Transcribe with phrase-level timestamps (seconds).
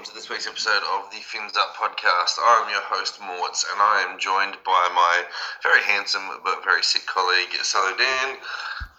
[0.00, 2.38] welcome to this week's episode of the Fins Up podcast.
[2.42, 5.24] I'm your host, Morts, and I am joined by my
[5.62, 8.38] very handsome but very sick colleague, Salo Dan.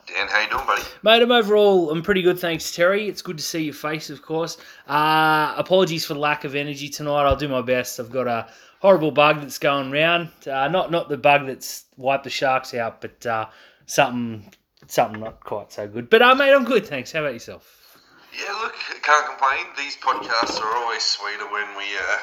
[0.06, 0.84] Dan, how you doing, buddy?
[1.02, 3.08] Mate, I'm overall, I'm pretty good, thanks, Terry.
[3.08, 4.58] It's good to see your face, of course.
[4.88, 7.24] Uh, apologies for the lack of energy tonight.
[7.24, 8.00] I'll do my best.
[8.00, 8.48] I've got a
[8.80, 10.30] horrible bug that's going round.
[10.46, 13.48] Uh, not not the bug that's wiped the sharks out, but uh,
[13.88, 14.54] something
[14.86, 16.12] something not quite so good.
[16.12, 17.12] But uh, mate, I'm good, thanks.
[17.12, 17.81] How about yourself?
[18.34, 19.66] Yeah, look, can't complain.
[19.78, 22.18] These podcasts are always sweeter when we uh,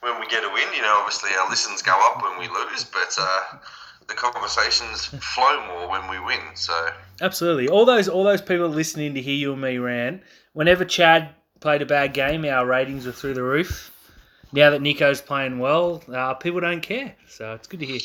[0.00, 0.68] when we get a win.
[0.74, 3.58] You know, obviously our listens go up when we lose, but uh,
[4.06, 6.40] the conversations flow more when we win.
[6.54, 7.68] So Absolutely.
[7.68, 10.22] All those all those people listening to hear you and me ran.
[10.52, 13.90] Whenever Chad played a bad game, our ratings were through the roof.
[14.52, 17.14] Now that Nicho's playing well, uh, people don't care.
[17.28, 18.00] So it's good to hear.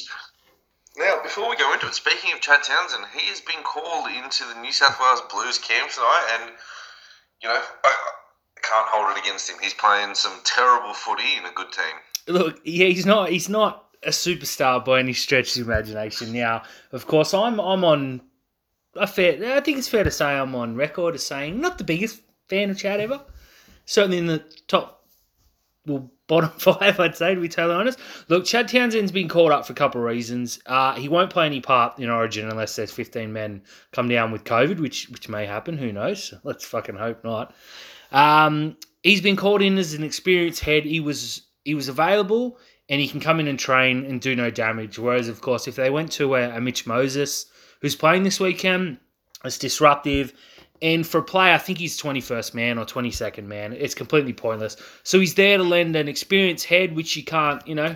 [0.98, 4.44] now, before we go into it, speaking of Chad Townsend, he has been called into
[4.46, 6.52] the New South Wales Blues camp tonight, and
[7.44, 7.96] you know I,
[8.58, 9.58] I can't hold it against him.
[9.62, 11.96] He's playing some terrible footy in a good team.
[12.28, 16.32] Look, yeah, he's not he's not a superstar by any stretch of imagination.
[16.34, 18.22] Now, of course, I'm I'm on
[18.96, 19.56] a fair.
[19.56, 22.70] I think it's fair to say I'm on record as saying not the biggest fan
[22.70, 23.22] of Chad ever.
[23.86, 25.06] Certainly in the top,
[25.86, 28.00] well, bottom five, I'd say to be totally honest.
[28.28, 30.60] Look, Chad Townsend's been called up for a couple of reasons.
[30.66, 34.44] Uh, he won't play any part in Origin unless there's 15 men come down with
[34.44, 35.78] COVID, which which may happen.
[35.78, 36.34] Who knows?
[36.44, 37.54] Let's fucking hope not.
[38.12, 40.86] Um, he's been called in as an experienced head.
[40.86, 42.58] He was he was available
[42.90, 45.00] and he can come in and train and do no damage.
[45.00, 47.46] Whereas, of course, if they went to a, a Mitch Moses
[47.82, 48.98] who's playing this weekend,
[49.44, 50.34] it's disruptive.
[50.84, 53.72] And for a play, I think he's 21st man or 22nd man.
[53.72, 54.76] It's completely pointless.
[55.04, 57.96] So he's there to lend an experienced head, which you can't, you know,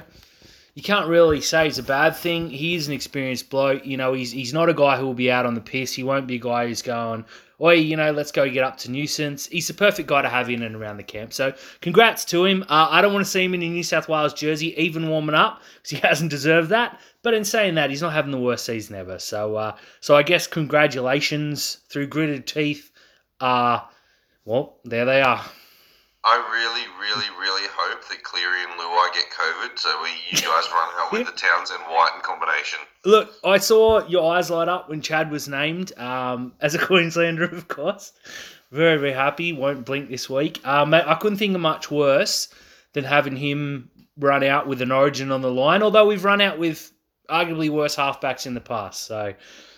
[0.73, 2.49] you can't really say it's a bad thing.
[2.49, 3.85] He is an experienced bloke.
[3.85, 5.93] You know, he's he's not a guy who will be out on the piss.
[5.93, 7.25] He won't be a guy who's going,
[7.59, 9.47] oi, you know, let's go get up to nuisance.
[9.47, 11.33] He's the perfect guy to have in and around the camp.
[11.33, 12.63] So congrats to him.
[12.63, 15.35] Uh, I don't want to see him in a New South Wales jersey, even warming
[15.35, 16.99] up, because he hasn't deserved that.
[17.23, 19.19] But in saying that, he's not having the worst season ever.
[19.19, 22.91] So, uh, so I guess congratulations through gritted teeth.
[23.39, 23.79] Uh,
[24.45, 25.43] well, there they are.
[26.29, 30.67] I really, really, really hope that Cleary and Luai get COVID, so we you guys
[30.73, 32.79] run out with the Townsend White in combination.
[33.05, 37.45] Look, I saw your eyes light up when Chad was named um, as a Queenslander,
[37.45, 38.11] of course.
[38.71, 39.53] Very, very happy.
[39.53, 40.59] Won't blink this week.
[40.67, 42.49] Um, mate, I couldn't think of much worse
[42.91, 46.59] than having him run out with an origin on the line, although we've run out
[46.59, 46.91] with
[47.29, 49.03] arguably worse halfbacks in the past.
[49.05, 49.33] So,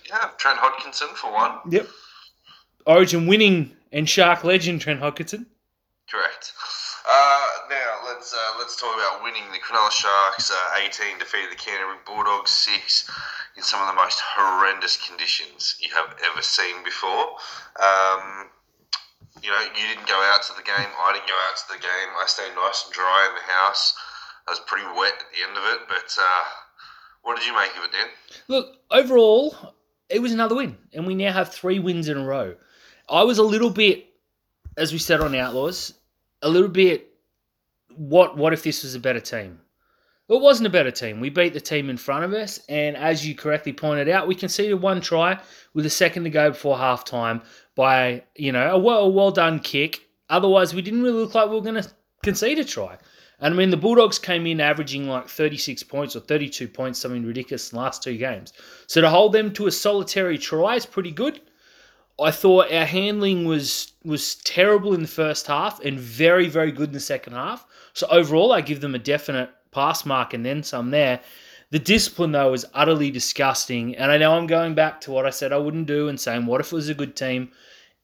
[0.10, 1.60] Yeah, Trent Hodkinson for one.
[1.70, 1.88] yep.
[2.88, 5.46] Origin winning and Shark legend Trent Hodkinson.
[6.10, 6.54] Correct.
[7.08, 9.44] Uh, now let's uh, let's talk about winning.
[9.52, 13.10] The Cronulla Sharks uh, 18 defeated the Canterbury Bulldogs 6
[13.56, 17.38] in some of the most horrendous conditions you have ever seen before.
[17.78, 18.50] Um,
[19.42, 20.90] you know, you didn't go out to the game.
[21.00, 22.10] I didn't go out to the game.
[22.18, 23.96] I stayed nice and dry in the house.
[24.48, 26.44] I was pretty wet at the end of it, but uh,
[27.22, 28.08] what did you make of it, Dan?
[28.48, 29.76] Look, overall,
[30.10, 32.56] it was another win, and we now have three wins in a row.
[33.08, 34.08] I was a little bit,
[34.76, 35.94] as we said on the Outlaws,
[36.42, 37.08] a little bit.
[37.96, 39.60] What what if this was a better team?
[40.30, 41.20] It wasn't a better team.
[41.20, 44.36] We beat the team in front of us, and as you correctly pointed out, we
[44.36, 45.40] conceded one try
[45.74, 47.44] with a second to go before halftime
[47.76, 50.02] by you know a well, a well done kick.
[50.30, 51.92] Otherwise, we didn't really look like we were going to
[52.24, 52.98] concede a try.
[53.40, 57.26] And I mean, the Bulldogs came in averaging like 36 points or 32 points, something
[57.26, 58.54] ridiculous in the last two games.
[58.88, 61.42] So to hold them to a solitary try is pretty good.
[62.22, 66.90] I thought our handling was was terrible in the first half and very very good
[66.90, 67.66] in the second half.
[67.94, 71.22] So overall, I give them a definite pass mark and then some there.
[71.72, 75.30] The discipline though is utterly disgusting, and I know I'm going back to what I
[75.30, 77.52] said I wouldn't do and saying what if it was a good team.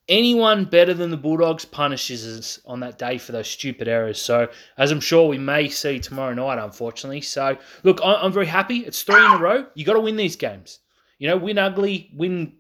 [0.08, 4.22] Anyone better than the Bulldogs punishes us on that day for those stupid errors.
[4.22, 7.22] So, as I'm sure we may see tomorrow night, unfortunately.
[7.22, 8.86] So, look, I'm very happy.
[8.86, 9.66] It's three in a row.
[9.74, 10.78] You got to win these games.
[11.18, 12.54] You know, win ugly, win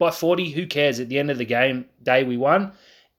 [0.00, 0.50] by 40.
[0.50, 0.98] Who cares?
[0.98, 2.72] At the end of the game day, we won.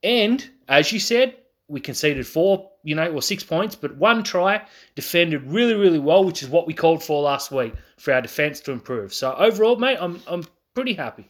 [0.04, 1.36] And as you said,
[1.70, 4.62] we conceded four, you know, or six points, but one try,
[4.96, 8.60] defended really, really well, which is what we called for last week for our defence
[8.62, 9.14] to improve.
[9.14, 11.30] So overall, mate, I'm I'm pretty happy.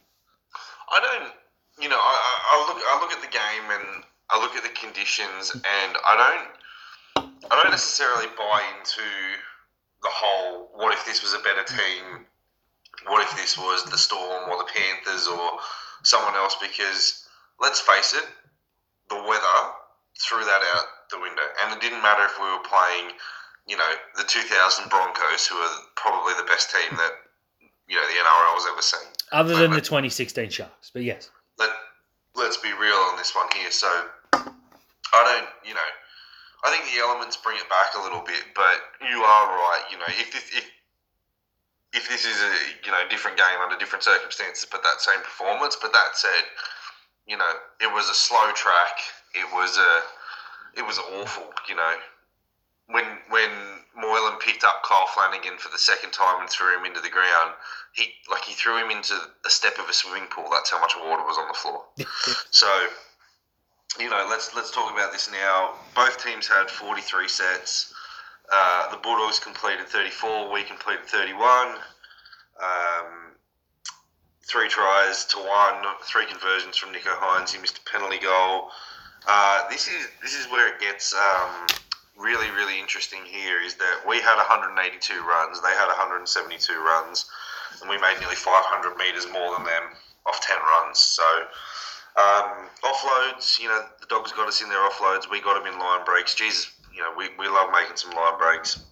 [0.90, 1.32] I don't,
[1.80, 4.62] you know, I, I I look, I look at the game and I look at
[4.64, 6.44] the conditions, and I
[7.16, 9.02] don't, I don't necessarily buy into
[10.02, 10.70] the whole.
[10.74, 12.26] What if this was a better team?
[13.06, 15.58] What if this was the Storm or the Panthers or
[16.02, 16.56] someone else?
[16.60, 17.26] Because
[17.60, 18.26] let's face it,
[19.08, 19.58] the weather
[20.20, 23.12] threw that out the window, and it didn't matter if we were playing,
[23.66, 27.12] you know, the 2000 Broncos, who are probably the best team that
[27.88, 29.08] you know the NRL has ever seen.
[29.32, 31.30] Other than the 2016 Sharks, but yes.
[31.58, 31.70] let
[32.34, 33.70] let's be real on this one here.
[33.70, 33.88] So
[34.32, 35.90] I don't, you know,
[36.64, 39.84] I think the elements bring it back a little bit, but you are right.
[39.90, 40.64] You know, if this, if
[41.92, 42.52] if this is a
[42.84, 45.76] you know different game under different circumstances, but that same performance.
[45.80, 46.44] But that said,
[47.26, 48.98] you know, it was a slow track.
[49.34, 51.52] It was a it was awful.
[51.68, 51.94] You know,
[52.88, 53.50] when when
[53.96, 57.52] Moylan picked up Kyle Flanagan for the second time and threw him into the ground,
[57.92, 60.48] he like he threw him into a step of a swimming pool.
[60.50, 61.84] That's how much water was on the floor.
[62.50, 62.68] so,
[63.98, 65.74] you know, let's let's talk about this now.
[65.94, 67.94] Both teams had 43 sets.
[68.52, 70.52] Uh, the Bulldogs completed 34.
[70.52, 71.68] We completed 31.
[72.60, 73.32] Um,
[74.44, 75.82] three tries to one.
[76.04, 77.50] Three conversions from Nicho Hynes.
[77.50, 78.68] He missed a penalty goal.
[79.26, 81.66] Uh, this is this is where it gets um,
[82.18, 83.20] really really interesting.
[83.24, 85.62] Here is that we had 182 runs.
[85.62, 87.24] They had 172 runs,
[87.80, 89.96] and we made nearly 500 meters more than them
[90.26, 90.98] off 10 runs.
[90.98, 91.24] So.
[92.14, 95.30] Um, offloads, you know, the dogs got us in their offloads.
[95.30, 96.34] We got them in line breaks.
[96.34, 98.84] Jesus, you know, we, we love making some line breaks.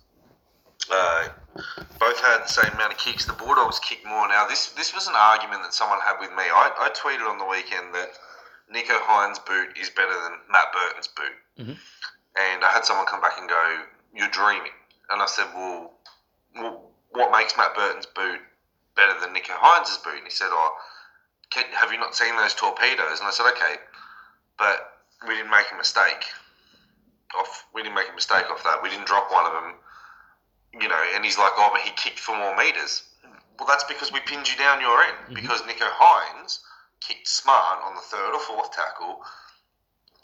[0.91, 1.29] Uh,
[1.99, 3.25] both had the same amount of kicks.
[3.27, 4.27] The Bulldogs kicked more.
[4.29, 6.45] Now, this this was an argument that someone had with me.
[6.45, 8.11] I, I tweeted on the weekend that
[8.73, 11.37] Nicho Hynes' boot is better than Matt Burton's boot.
[11.59, 11.77] Mhm.
[12.39, 13.83] And I had someone come back and go,
[14.15, 14.73] You're dreaming.
[15.11, 15.93] And I said, Well,
[16.57, 18.41] well what makes Matt Burton's boot
[18.97, 20.15] better than Nicho Hynes' boot?
[20.17, 20.75] And he said, Oh,
[21.51, 23.19] can, have you not seen those torpedoes?
[23.19, 23.77] And I said, Okay,
[24.59, 24.95] but
[25.29, 26.25] we didn't make a mistake.
[27.81, 28.83] We didn't make a mistake off that.
[28.83, 29.73] We didn't drop one of them.
[30.77, 33.09] You know, and he's like, oh, but he kicked for more meters.
[33.59, 35.17] Well, that's because we pinned you down your end.
[35.31, 35.35] Mhm.
[35.35, 36.61] Because Nicho Hynes
[37.01, 39.25] kicked smart on the third or fourth tackle,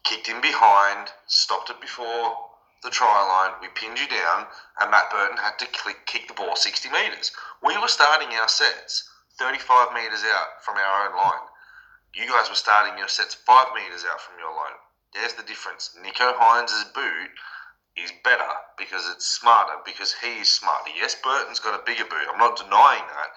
[0.05, 2.51] kicked in behind, stopped it before
[2.83, 3.59] the try line.
[3.63, 4.47] We pinned you down,
[4.79, 7.33] and Matt Burton had to click, kick the ball 60 meters.
[7.63, 11.49] We were starting our sets 35 meters out from our own line.
[12.13, 14.77] You guys were starting your sets five meters out from your line.
[15.21, 15.97] There's the difference.
[16.05, 17.31] Nicho Hynes' boot
[17.97, 18.49] is better
[18.79, 20.91] because it's smarter, because he is smarter.
[20.97, 22.29] Yes, Burton's got a bigger boot.
[22.33, 23.31] I'm not denying that.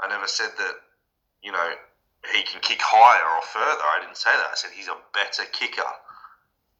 [0.00, 0.74] I never said that,
[1.42, 1.70] you know,
[2.32, 3.82] he can kick higher or further.
[3.82, 4.48] I didn't say that.
[4.52, 5.82] I said he's a better kicker.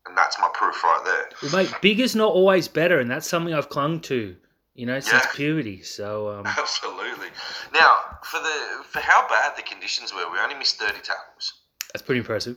[0.07, 1.29] And that's my proof right there.
[1.43, 4.37] Well, mate, bigger's not always better, and that's something I've clung to,
[4.75, 5.31] you know, since Yeah.
[5.35, 5.83] puberty.
[5.83, 7.29] So, um, Absolutely.
[7.73, 11.55] Now, for the for how bad the conditions were, we only missed 30 tackles.
[11.93, 12.57] that's pretty impressive.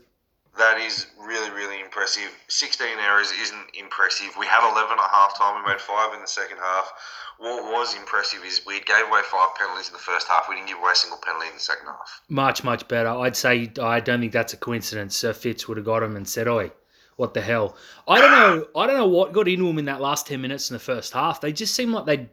[0.57, 2.30] That is really, really impressive.
[2.48, 4.30] 16 errors isn't impressive.
[4.39, 5.63] We had 11 at half time.
[5.63, 6.92] We made five in the second half.
[7.38, 10.48] What was impressive is we gave away five penalties in the first half.
[10.50, 12.21] We didn't give away a single penalty in the second half.
[12.30, 13.09] Much, much better.
[13.09, 15.15] I'd say I don't think that's a coincidence.
[15.15, 16.71] Sir Fitz would have got him and said, "Oi,
[17.18, 17.75] what the hell?"
[18.07, 18.68] I don't know.
[18.75, 21.13] I don't know what got into them in that last ten minutes in the first
[21.13, 21.39] half.
[21.39, 22.27] They just seemed like they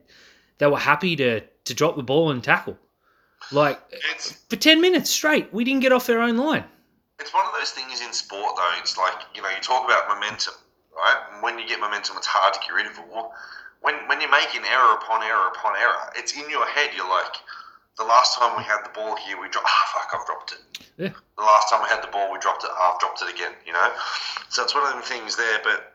[0.56, 2.78] they were happy to to drop the ball and tackle.
[3.52, 3.78] Like
[4.14, 6.64] It's for ten minutes straight, we didn't get off their own line.
[7.20, 8.74] It's one of those things in sport, though.
[8.78, 10.54] It's like you know, you talk about momentum,
[10.94, 11.20] right?
[11.32, 13.06] And when you get momentum, it's hard to get rid of it.
[13.10, 13.32] Well,
[13.80, 16.90] when when you're making error upon error upon error, it's in your head.
[16.96, 17.38] You're like,
[17.98, 19.68] the last time we had the ball here, we dropped.
[19.70, 20.62] Ah, fuck, I've dropped it.
[20.98, 21.14] Yeah.
[21.38, 22.70] The last time we had the ball, we dropped it.
[22.74, 23.54] Ah, I've dropped it again.
[23.66, 23.88] You know,
[24.50, 25.60] so it's one of them things there.
[25.62, 25.94] But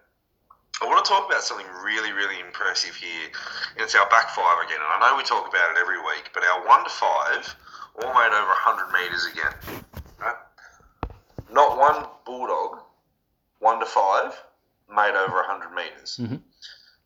[0.81, 3.27] I want to talk about something really, really impressive here.
[3.75, 4.79] And it's our back five again.
[4.79, 7.43] And I know we talk about it every week, but our one to five
[7.99, 9.83] all made over 100 metres again.
[11.51, 12.79] Not one Bulldog,
[13.59, 14.33] one to five,
[14.89, 16.19] made over 100 metres.
[16.21, 16.41] Mhm.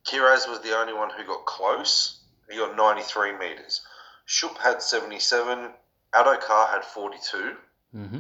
[0.06, 2.20] Kiraz was the only one who got close.
[2.50, 3.82] He got 93 metres.
[4.26, 5.74] Shup had 77.
[6.14, 7.58] Addo-Carr had 42.
[7.92, 8.20] hmm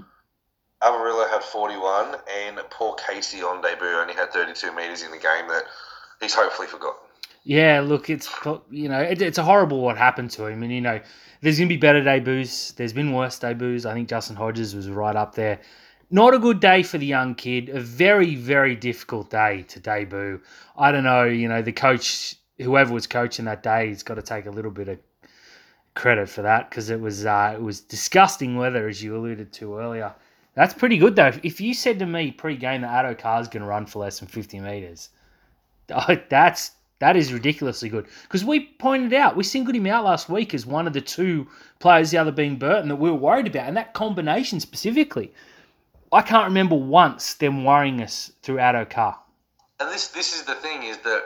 [0.81, 5.47] Averillo had 41, and poor Casey on debut only had 32 metres in the game
[5.47, 5.63] that
[6.19, 6.99] he's hopefully forgotten.
[7.45, 8.29] Yeah, look, it's
[8.69, 10.99] you know it, it's a horrible what happened to him, and you know
[11.41, 12.71] there's gonna be better debuts.
[12.73, 13.85] There's been worse debuts.
[13.85, 15.59] I think Justin Hodges was right up there.
[16.13, 17.69] Not a good day for the young kid.
[17.69, 20.39] A very very difficult day to debut.
[20.77, 21.23] I don't know.
[21.23, 24.69] You know the coach, whoever was coaching that day, has got to take a little
[24.69, 24.99] bit of
[25.95, 29.79] credit for that because it was uh, it was disgusting weather as you alluded to
[29.79, 30.13] earlier.
[30.53, 31.31] That's pretty good though.
[31.41, 34.27] If you said to me pre-game that Addo Carr's going to run for less than
[34.27, 35.09] 50 meters,
[35.89, 38.05] oh, that's that is ridiculously good.
[38.21, 41.47] Because we pointed out, we singled him out last week as one of the two
[41.79, 45.33] players, the other being Burton, that we were worried about, and that combination specifically.
[46.13, 49.19] I can't remember once them worrying us through Addo Carr.
[49.79, 51.23] And this this is the thing is that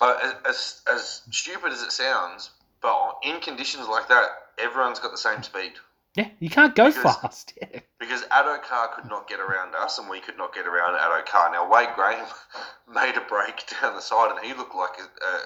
[0.00, 2.50] uh, as as stupid as it sounds,
[2.80, 4.28] but in conditions like that,
[4.58, 5.72] everyone's got the same speed.
[6.14, 7.52] Yeah, you can't go Because- fast.
[7.60, 7.80] Yeah.
[7.98, 11.50] Because Addo-Carr could not get around us, and we could not get around Addo-Carr.
[11.52, 12.26] Now Wade Graham
[12.94, 14.98] made a break down the side, and he looked like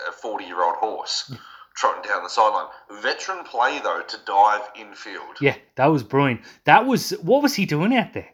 [0.08, 1.32] a forty-year-old horse
[1.78, 2.66] trotting down the sideline.
[3.02, 5.36] Veteran play though to dive infield.
[5.40, 6.40] yeah, that was brilliant.
[6.64, 8.28] That was what was he doing out there?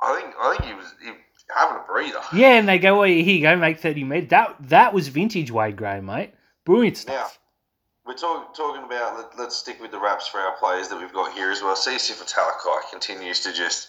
[0.00, 1.12] I think I think he was he,
[1.56, 2.20] having a breather.
[2.34, 4.30] Yeah, and they go, well, here you go, make 30 metres.
[4.30, 6.32] That, that was vintage Wade Graham, mate.
[6.64, 7.38] Brilliant stuff.
[8.04, 11.12] We're talk, talking about, let, let's stick with the wraps for our players that we've
[11.12, 11.76] got here as well.
[11.76, 13.88] Siosifa Talakai continues to just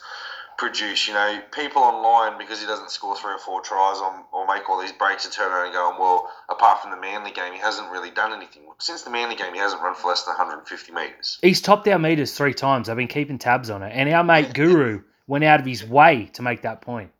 [0.57, 1.07] produce.
[1.07, 4.69] You know, people online, because he doesn't score three or four tries on, or make
[4.69, 7.59] all these breaks, and turn around and go, well, apart from the Manly game, he
[7.59, 8.63] hasn't really done anything.
[8.79, 11.39] Since the Manly game, he hasn't run for less than 150 metres.
[11.41, 12.89] He's topped our meters three times.
[12.89, 13.91] I've been keeping tabs on it.
[13.93, 17.11] And our mate Guru went out of his way to make that point.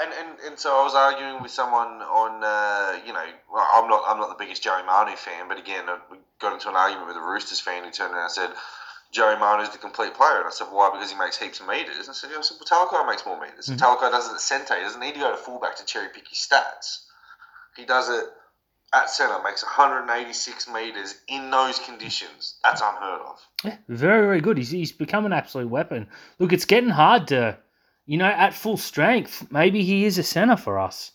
[0.00, 4.04] And, and, and so I was arguing with someone on, uh, you know, I'm not
[4.06, 7.08] I'm not the biggest Joey Manu fan, but again, I- we got into an argument
[7.08, 8.50] with a Roosters fan who turned around and said,
[9.10, 10.38] Joey is the complete player.
[10.38, 10.90] And I said, why?
[10.92, 11.96] Because he makes heaps of meters.
[11.96, 13.68] And I said, yeah, I said well, Talakai makes more meters.
[13.68, 13.78] Mhm.
[13.78, 14.76] Talakai does it at centre.
[14.76, 17.04] He doesn't need to go to fullback to cherry pick his stats.
[17.76, 18.24] He does it
[18.92, 22.58] at centre, makes 186 meters in those conditions.
[22.62, 23.40] That's unheard of.
[23.64, 24.58] Yeah, very, very good.
[24.58, 26.08] He's, he's become an absolute weapon.
[26.38, 27.58] Look, it's getting hard to,
[28.06, 31.12] you know, at full strength, maybe he is a centre for us.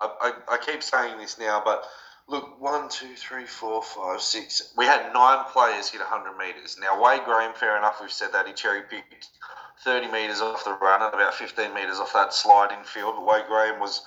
[0.00, 1.84] I, I, I keep saying this now, but
[2.30, 4.72] look, one, two, three, four, five, six.
[4.76, 6.78] We had nine players hit 100 metres.
[6.80, 9.28] Now, Wade Graham, fair enough, we've said that he cherry picked
[9.84, 13.16] 30 metres off the run and about 15 metres off that slide in field.
[13.16, 14.02] But Wade Graham was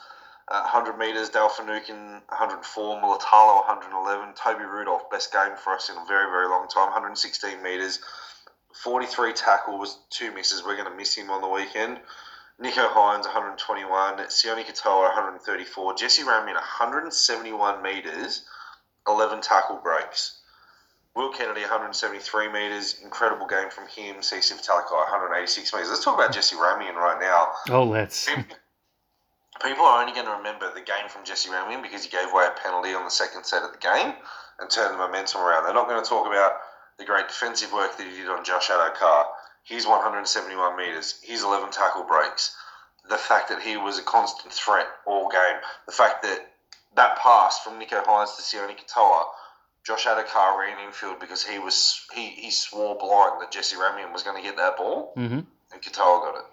[0.48, 5.98] uh, 100 metres, Dale Finucane 104, Mulitalo 111, Toby Rudolf, best game for us in
[5.98, 8.00] a very, very long time, 116 metres.
[8.74, 10.64] 43 tackles, two misses.
[10.66, 12.00] We're going to miss him on the weekend.
[12.62, 18.46] Nicho Hynes 121, Sione Katoa 134, Jesse Ramien 171 metres,
[19.08, 20.40] 11 tackle breaks.
[21.16, 24.18] Will Kennedy 173 metres, incredible game from him.
[24.18, 25.90] CC Talakai 186 metres.
[25.90, 27.52] Let's talk about Jesse Ramien right now.
[27.70, 28.28] Oh, let's.
[29.62, 32.48] People are only going to remember the game from Jesse Ramien because he gave away
[32.48, 34.14] a penalty on the second set of the game
[34.60, 35.66] and turned the momentum around.
[35.66, 36.54] They're not going to talk about
[36.98, 39.28] the great defensive work that he did on Josh Addo-Carr.
[39.64, 42.56] His 171 metres, He's 11 tackle breaks,
[43.10, 46.52] the fact that he was a constant threat all game, the fact that
[46.96, 49.24] that pass from Nicho Hynes to Sione Katoa,
[49.86, 54.24] Josh Addo-Carr ran infield because he was he, he swore blind that Jesse Ramien was
[54.24, 55.40] going to get that ball, Mm-hmm.
[55.40, 56.46] and Katoa got it.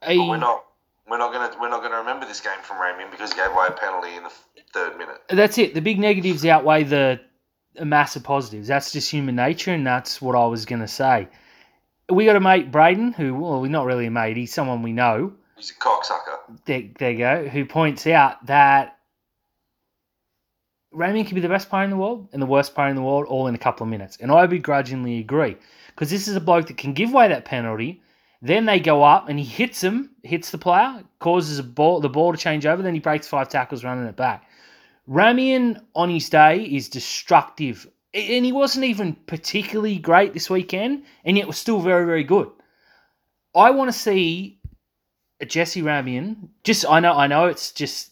[0.00, 0.64] But we're not
[1.10, 3.66] we're not gonna we're not gonna remember this game from Ramien because he gave away
[3.68, 4.32] a penalty in the
[4.72, 5.20] third minute.
[5.28, 5.74] That's it.
[5.74, 7.20] The big negatives outweigh the
[7.84, 8.68] massive positives.
[8.68, 11.28] That's just human nature, and that's what I was going to say.
[12.10, 14.92] We got a mate, Braden, who, well, he's not really a mate, he's someone we
[14.92, 15.32] know.
[15.56, 16.38] He's a cocksucker.
[16.64, 17.48] There, there you go.
[17.48, 18.98] Who points out that
[20.94, 23.02] Ramien can be the best player in the world and the worst player in the
[23.02, 24.16] world all in a couple of minutes.
[24.20, 25.56] And I begrudgingly agree.
[25.88, 28.00] Because this is a bloke that can give away that penalty.
[28.40, 32.08] Then they go up and he hits him, hits the player, causes a ball, the
[32.08, 32.82] ball to change over.
[32.82, 34.48] Then he breaks five tackles running it back.
[35.08, 37.86] Ramien on his day is destructive.
[38.14, 42.50] And he wasn't even particularly great this weekend, and yet was still very, very good.
[43.54, 44.58] I want to see
[45.40, 46.48] a Jesse Ramien.
[46.64, 48.10] Just I know I know it's just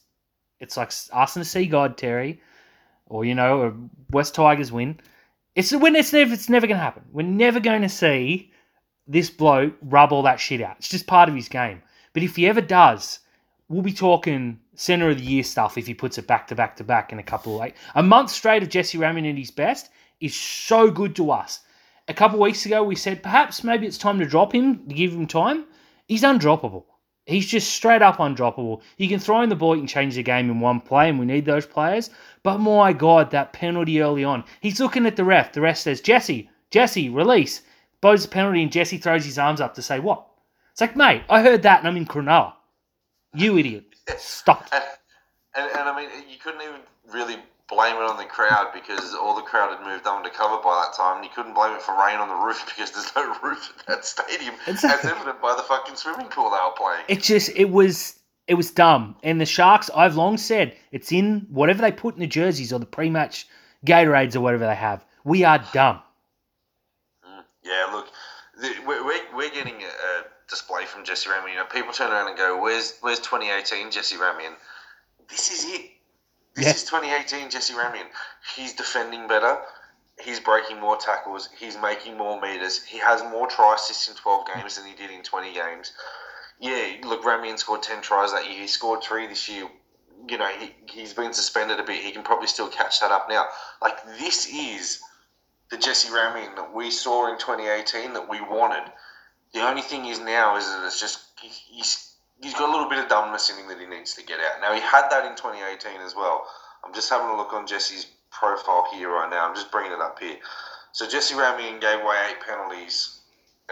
[0.61, 2.41] it's like asking to see God, Terry,
[3.07, 3.73] or you know, a
[4.11, 5.01] West Tigers win.
[5.55, 7.05] It's when it's never it's never gonna happen.
[7.13, 8.53] We're never going to see
[9.07, 10.77] this bloke rub all that shit out.
[10.79, 11.83] It's just part of his game.
[12.13, 13.21] But if he ever does,
[13.69, 16.77] we'll be talking center of the year stuff if he puts it back to back
[16.77, 19.51] to back in a couple of like a month straight of Jesse Ramien at his
[19.51, 21.61] best is so good to us.
[22.09, 25.13] A couple weeks ago we said perhaps maybe it's time to drop him to give
[25.13, 25.65] him time.
[26.07, 26.85] He's undroppable.
[27.27, 28.83] He's just straight up undroppable.
[28.99, 31.19] You can throw in the ball, you can change the game in one play, and
[31.19, 32.11] we need those players.
[32.45, 34.45] But my God, that penalty early on.
[34.61, 35.53] He's looking at the ref.
[35.53, 37.63] The ref says, Jesse, Jesse, release.
[38.01, 40.25] Blows the penalty, and Jesse throws his arms up to say, What?
[40.71, 42.53] It's like, mate, I heard that and I'm in Cronulla.
[43.37, 43.85] You idiot.
[44.19, 44.69] Stop.
[44.73, 44.83] And,
[45.57, 46.81] and, and I mean, you couldn't even
[47.13, 47.37] really
[47.69, 50.85] blame it on the crowd because all the crowd had moved on to cover by
[50.87, 51.17] that time.
[51.17, 53.87] And you couldn't blame it for rain on the roof because there's no roof at
[53.87, 57.05] that stadium, It's- as evident by the fucking swimming pool they were playing.
[57.09, 59.17] It just it was it was dumb.
[59.25, 62.79] And the Sharks, I've long said, it's in whatever they put in the jerseys or
[62.79, 63.47] the pre-match
[63.85, 65.05] Gatorades or whatever they have.
[65.25, 66.01] We are dumb.
[67.27, 68.07] Mm, Yeah, look,
[68.61, 71.51] the, we're, we're, we're getting a, a display from Jesse Ramien.
[71.51, 74.57] You know, people turn around and go, "Where's where's 2018 Jesse Ramien?"
[75.29, 75.91] This is it.
[76.55, 76.71] This Yeah.
[76.75, 78.09] is 2018 Jesse Ramien.
[78.55, 79.59] He's defending better.
[80.19, 81.49] He's breaking more tackles.
[81.59, 82.83] He's making more meters.
[82.85, 85.93] He has more try assists in 12 games than he did in 20 games.
[86.59, 88.63] Yeah, look, Ramien scored 10 tries that year.
[88.63, 89.69] He scored three this year.
[90.27, 92.03] You know, he, he's been suspended a bit.
[92.03, 93.45] He can probably still catch that up now.
[93.83, 95.01] Like, this is
[95.71, 98.91] the Jesse Ramien that we saw in 2018 that we wanted.
[99.55, 102.89] The only thing is now is that it's just he, he's he's got a little
[102.89, 104.61] bit of dumbness in him that he needs to get out.
[104.61, 106.47] Now he had that in 2018 as well.
[106.85, 109.49] I'm just having a look on Jesse's profile here right now.
[109.49, 110.37] I'm just bringing it up here.
[110.93, 113.21] So Jesse Ramien gave away eight penalties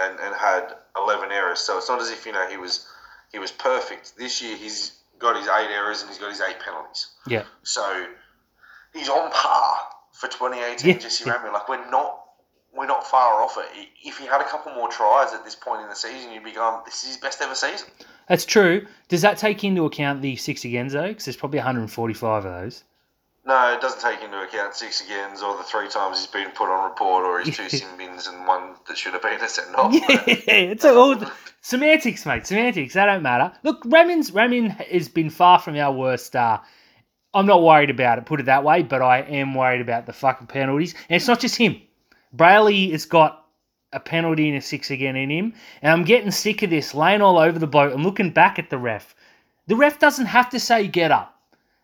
[0.00, 1.60] and, and had 11 errors.
[1.60, 2.88] So it's not as if you know he was
[3.32, 4.16] he was perfect.
[4.16, 7.08] This year, he's got his eight errors and he's got his eight penalties.
[7.26, 7.44] Yeah.
[7.62, 8.06] So
[8.92, 9.78] he's on par
[10.12, 10.88] for 2018.
[10.88, 11.32] Yeah, Jesse yeah.
[11.32, 11.50] Ramsey.
[11.50, 12.23] Like we're not.
[12.76, 13.88] We're not far off it.
[14.02, 16.52] If he had a couple more tries at this point in the season, you'd be
[16.52, 17.88] going, "This is his best ever season."
[18.28, 18.86] That's true.
[19.08, 21.08] Does that take into account the six agains though?
[21.08, 22.84] Because there's probably 145 of those.
[23.46, 26.70] No, it doesn't take into account six agains or the three times he's been put
[26.70, 29.76] on report or his two sin bins and one that should have been a send
[29.76, 29.92] off.
[29.92, 30.16] Yeah,
[30.46, 31.20] it's all
[31.60, 32.46] semantics, mate.
[32.46, 32.94] Semantics.
[32.94, 33.52] That don't matter.
[33.62, 36.62] Look, Ramien's Ramien has been far from our worst star.
[37.34, 40.12] I'm not worried about it, put it that way, but I am worried about the
[40.12, 40.94] fucking penalties.
[41.10, 41.82] And it's not just him.
[42.36, 43.46] Brailey has got
[43.92, 47.22] a penalty and a six again in him, and I'm getting sick of this laying
[47.22, 49.14] all over the boat and looking back at the ref.
[49.66, 51.30] The ref doesn't have to say get up.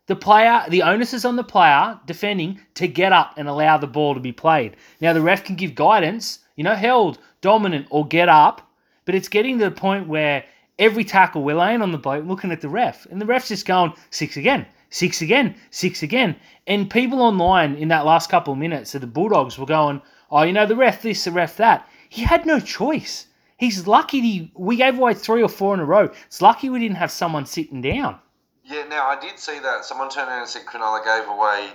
[0.06, 3.86] The player, the onus is on the player defending to get up and allow the
[3.86, 4.76] ball to be played.
[5.00, 8.68] Now the ref can give guidance, you know, held, dominant, or get up,
[9.04, 10.44] but it's getting to the point where
[10.80, 13.66] every tackle we're laying on the boat looking at the ref, and the ref's just
[13.66, 16.34] going six again, six again, six again.
[16.66, 20.42] And people online in that last couple of minutes of the Bulldogs were going, oh,
[20.42, 21.88] you know, the ref this, the ref that.
[22.08, 23.26] He had no choice.
[23.56, 26.10] He's lucky he, we gave away three or four in a row.
[26.26, 28.18] It's lucky we didn't have someone sitting down.
[28.64, 31.70] Yeah, now I did see that someone turned around and said Cronulla gave away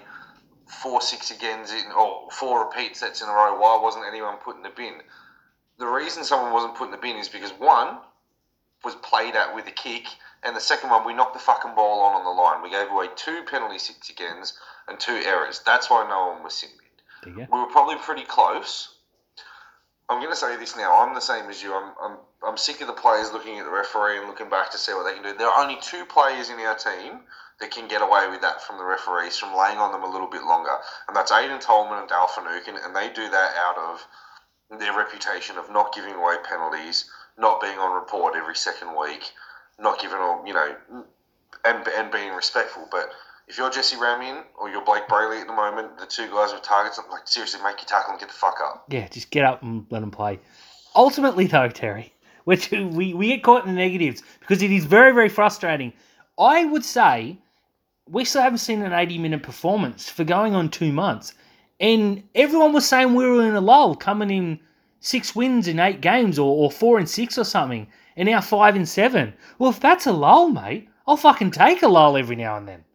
[0.68, 3.60] four six agains in or four repeat sets in a row.
[3.60, 5.02] Why wasn't anyone put in the bin?
[5.78, 8.00] The reason someone wasn't put in the bin is because one
[8.84, 10.08] was played at with a kick,
[10.44, 12.64] and the second one we knocked the fucking ball on on the line.
[12.64, 14.58] We gave away two penalty six agains
[14.88, 15.62] and two errors.
[15.66, 16.85] That's why no one was go.
[17.26, 18.96] We were probably pretty close.
[20.08, 21.02] I'm going to say this now.
[21.02, 21.74] I'm the same as you.
[21.74, 22.18] I'm, I'm,
[22.48, 25.04] I'm sick of the players looking at the referee and looking back to see what
[25.04, 25.38] they can do.
[25.38, 27.22] There are only two players in our team
[27.60, 30.30] that can get away with that from the referees, from laying on them a little
[30.30, 30.76] bit longer.
[31.08, 35.58] And that's Aiden Tolman and Dal Finucane, and they do that out of their reputation
[35.58, 39.32] of not giving away penalties, not being on report every second week,
[39.80, 40.76] not giving all, you know,
[41.64, 42.88] and, and being respectful.
[42.92, 43.10] But
[43.48, 46.64] if you're Jesse Ramien or you're Blake Brailey at the moment, the two guys with
[46.64, 48.86] targets, I'm like, seriously, make your tackle and get the fuck up.
[48.90, 50.40] Yeah, just get up and let them play.
[50.96, 52.14] Ultimately, though, Terry,
[52.46, 55.94] which we, we get caught in the negatives because it is very, very frustrating.
[56.40, 57.38] I would say
[58.10, 61.34] we still haven't seen an 80 minute performance for going on two months.
[61.80, 64.60] And everyone was saying we were in a lull, coming in
[65.02, 68.76] six wins in eight games or, or four and six or something, and now five
[68.76, 69.34] and seven.
[69.60, 72.86] Well, if that's a lull, mate, I'll fucking take a lull every now and then.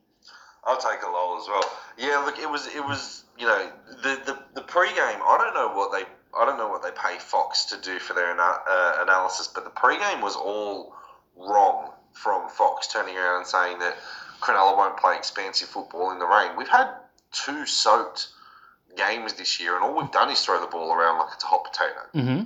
[0.64, 1.64] I'll take a lull as well.
[1.98, 3.70] Yeah, look, it was it was you know
[4.02, 4.96] the the, the pre-game.
[5.24, 6.04] I don't know what they
[6.38, 9.64] I don't know what they pay Fox to do for their ana- uh, analysis, but
[9.64, 10.94] the pre-game was all
[11.36, 13.96] wrong from Fox turning around and saying that
[14.40, 16.56] Cronulla won't play expansive football in the rain.
[16.56, 16.90] We've had
[17.32, 18.28] two soaked
[18.96, 21.46] games this year, and all we've done is throw the ball around like it's a
[21.46, 22.00] hot potato.
[22.12, 22.42] hmm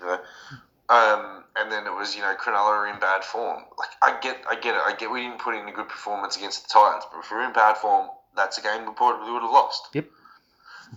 [0.00, 0.18] You know?
[0.88, 3.64] Um, and then it was, you know, Cronulla are in bad form.
[4.04, 4.82] I get, I get it.
[4.84, 7.42] I get we didn't put in a good performance against the Titans, but if we're
[7.42, 9.88] in bad form, that's a game we probably would have lost.
[9.94, 10.04] Yep.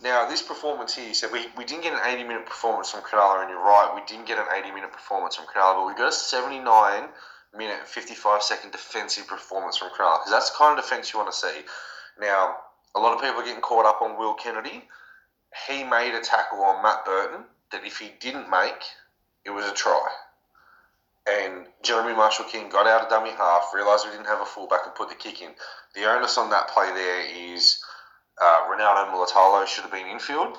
[0.03, 3.01] Now, this performance here, you said we, we didn't get an 80 minute performance from
[3.01, 5.93] Cronulla, and you're right, we didn't get an 80 minute performance from Cronulla, but we
[5.95, 7.07] got a 79
[7.57, 11.31] minute, 55 second defensive performance from Cronulla, because that's the kind of defence you want
[11.31, 11.61] to see.
[12.19, 12.57] Now,
[12.93, 14.83] a lot of people are getting caught up on Will Kennedy.
[15.67, 18.83] He made a tackle on Matt Burton that if he didn't make,
[19.45, 20.09] it was a try.
[21.29, 24.81] And Jeremy Marshall King got out of dummy half, realised we didn't have a fullback,
[24.85, 25.51] and put the kick in.
[25.95, 27.83] The onus on that play there is
[28.41, 30.57] uh, Ronaldo Mulitalo should have been infield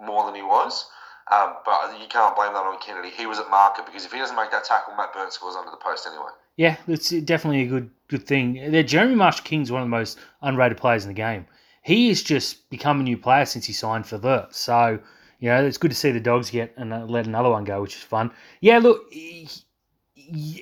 [0.00, 0.88] more than he was.
[1.32, 3.10] Um, but you can't blame that on Kennedy.
[3.10, 5.72] He was at marker because if he doesn't make that tackle, Matt Burns scores under
[5.72, 6.30] the post anyway.
[6.56, 8.54] Yeah, it's definitely a good good thing.
[8.86, 11.46] Jeremy Marshall King's one of the most underrated players in the game.
[11.82, 14.46] He has just become a new player since he signed for the.
[14.50, 15.00] So,
[15.40, 17.96] you know, it's good to see the dogs get and let another one go, which
[17.96, 18.30] is fun.
[18.60, 19.48] Yeah, look, he-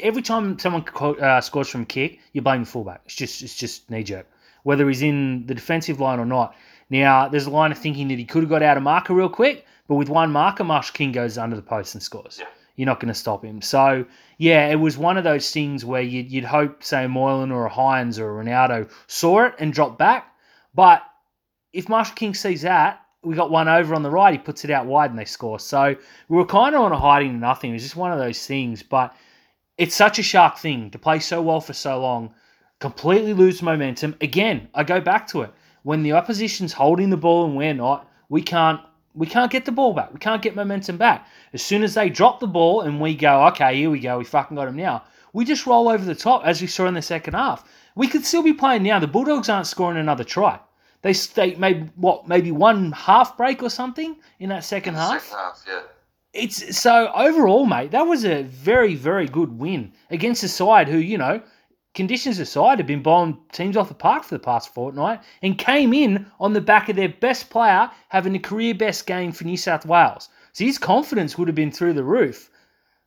[0.00, 0.84] every time someone
[1.20, 3.02] uh, scores from a kick, you blame the fullback.
[3.06, 4.26] It's just it's just knee jerk,
[4.62, 6.54] whether he's in the defensive line or not.
[6.90, 9.28] Now, there's a line of thinking that he could have got out of marker real
[9.28, 12.38] quick, but with one marker, Marshall King goes under the post and scores.
[12.40, 12.46] Yeah.
[12.76, 13.62] You're not going to stop him.
[13.62, 14.04] So,
[14.38, 17.70] yeah, it was one of those things where you'd, you'd hope, say, Moylan or a
[17.70, 20.34] Hynes or a Ronaldo saw it and dropped back.
[20.74, 21.02] But
[21.72, 24.70] if Marshall King sees that, we got one over on the right, he puts it
[24.70, 25.58] out wide and they score.
[25.58, 25.96] So
[26.28, 27.70] we were kind of on a hiding to nothing.
[27.70, 28.82] It was just one of those things.
[28.82, 29.16] But
[29.78, 32.34] it's such a shark thing to play so well for so long,
[32.78, 34.16] completely lose momentum.
[34.20, 35.52] Again, I go back to it.
[35.82, 38.80] When the opposition's holding the ball and we're not, we can't
[39.14, 40.12] we can't get the ball back.
[40.12, 41.28] We can't get momentum back.
[41.52, 44.24] As soon as they drop the ball and we go, okay, here we go, we
[44.24, 45.04] fucking got him now.
[45.32, 47.64] We just roll over the top as we saw in the second half.
[47.94, 48.98] We could still be playing now.
[48.98, 50.58] The Bulldogs aren't scoring another try.
[51.02, 55.22] They they made what maybe one half break or something in that second half.
[55.22, 55.80] Second half, yeah.
[56.34, 57.92] It's so overall, mate.
[57.92, 61.40] That was a very, very good win against a side who, you know,
[61.94, 65.94] conditions aside, have been blowing teams off the park for the past fortnight, and came
[65.94, 69.56] in on the back of their best player having a career best game for New
[69.56, 70.28] South Wales.
[70.52, 72.50] So his confidence would have been through the roof.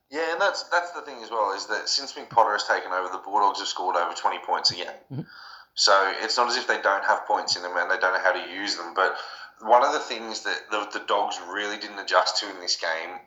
[0.09, 2.93] Yeah, and that's that's the thing as well is that since Mick Potter has taken
[2.93, 4.87] over, the Bulldogs have scored over twenty points a game.
[5.11, 5.25] Mhm.
[5.73, 8.23] So it's not as if they don't have points in them and they don't know
[8.23, 8.93] how to use them.
[8.95, 9.17] But
[9.61, 13.19] one of the things that the, the Dogs really didn't adjust to in this game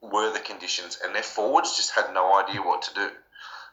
[0.00, 3.10] were the conditions, and their forwards just had no idea what to do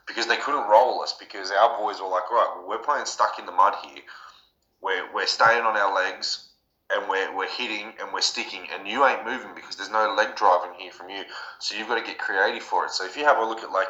[0.06, 3.38] because they couldn't roll us because our boys were like, right, well, we're playing stuck
[3.38, 4.02] in the mud here.
[4.80, 6.48] We're, we're staying on our legs
[6.94, 10.36] and we're, we're hitting and we're sticking and you ain't moving because there's no leg
[10.36, 11.24] driving here from you.
[11.58, 12.92] So you've got to get creative for it.
[12.92, 13.88] So if you have a look at like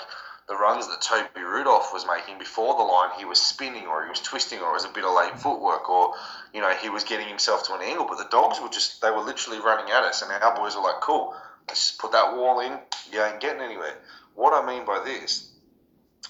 [0.48, 4.09] the runs that Toby Rudolf was making before the line, he was spinning or he
[4.09, 6.14] was twisting or it was a bit of late footwork or,
[6.54, 8.06] you know, he was getting himself to an angle.
[8.06, 10.82] But the dogs were just, they were literally running at us and our boys were
[10.82, 11.35] like, cool,
[11.68, 12.78] let's just put that wall in.
[13.12, 13.98] You ain't getting anywhere.
[14.35, 15.50] What I mean by this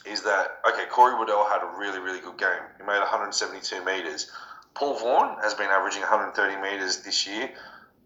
[0.07, 2.63] is that okay, Corey Waddell had a really really good game.
[2.79, 4.31] He made 172 meters.
[4.75, 7.51] Paul Vaughan has been averaging 130 meters this year.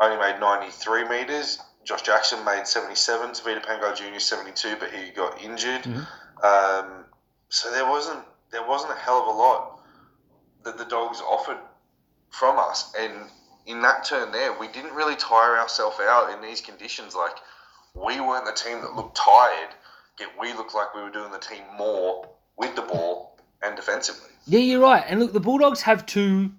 [0.01, 1.59] Only made 93 meters.
[1.85, 3.31] Josh Jackson made 77.
[3.31, 4.19] Tevita Pangai Jr.
[4.19, 5.83] 72, but he got injured.
[5.83, 6.07] Mhm.
[6.45, 7.05] Um,
[7.49, 9.81] so there wasn't there wasn't a hell of a lot
[10.64, 11.59] that the dogs offered
[12.31, 13.31] from us, and
[13.66, 17.14] in that turn there, we didn't really tire ourselves out in these conditions.
[17.14, 17.37] Like
[17.95, 19.75] we weren't the team that looked tired
[20.21, 24.29] yet we looked like we were doing the team more with the ball and defensively.
[24.47, 25.03] Yeah, you're right.
[25.09, 26.53] And look, the Bulldogs have two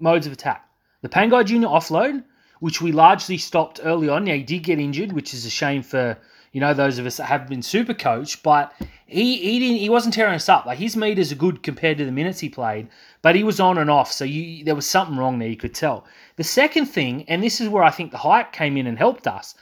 [0.00, 0.68] modes of attack.
[1.02, 2.24] The Pangai Junior offload,
[2.60, 4.24] which we largely stopped early on.
[4.24, 6.16] Now he did get injured, which is a shame for
[6.52, 8.42] you know those of us that have been super coached.
[8.42, 8.72] But
[9.06, 10.66] he he didn't he wasn't tearing us up.
[10.66, 12.88] Like his meters are good compared to the minutes he played,
[13.22, 14.12] but he was on and off.
[14.12, 15.48] So you, there was something wrong there.
[15.48, 16.04] You could tell.
[16.36, 19.26] The second thing, and this is where I think the hype came in and helped
[19.26, 19.54] us.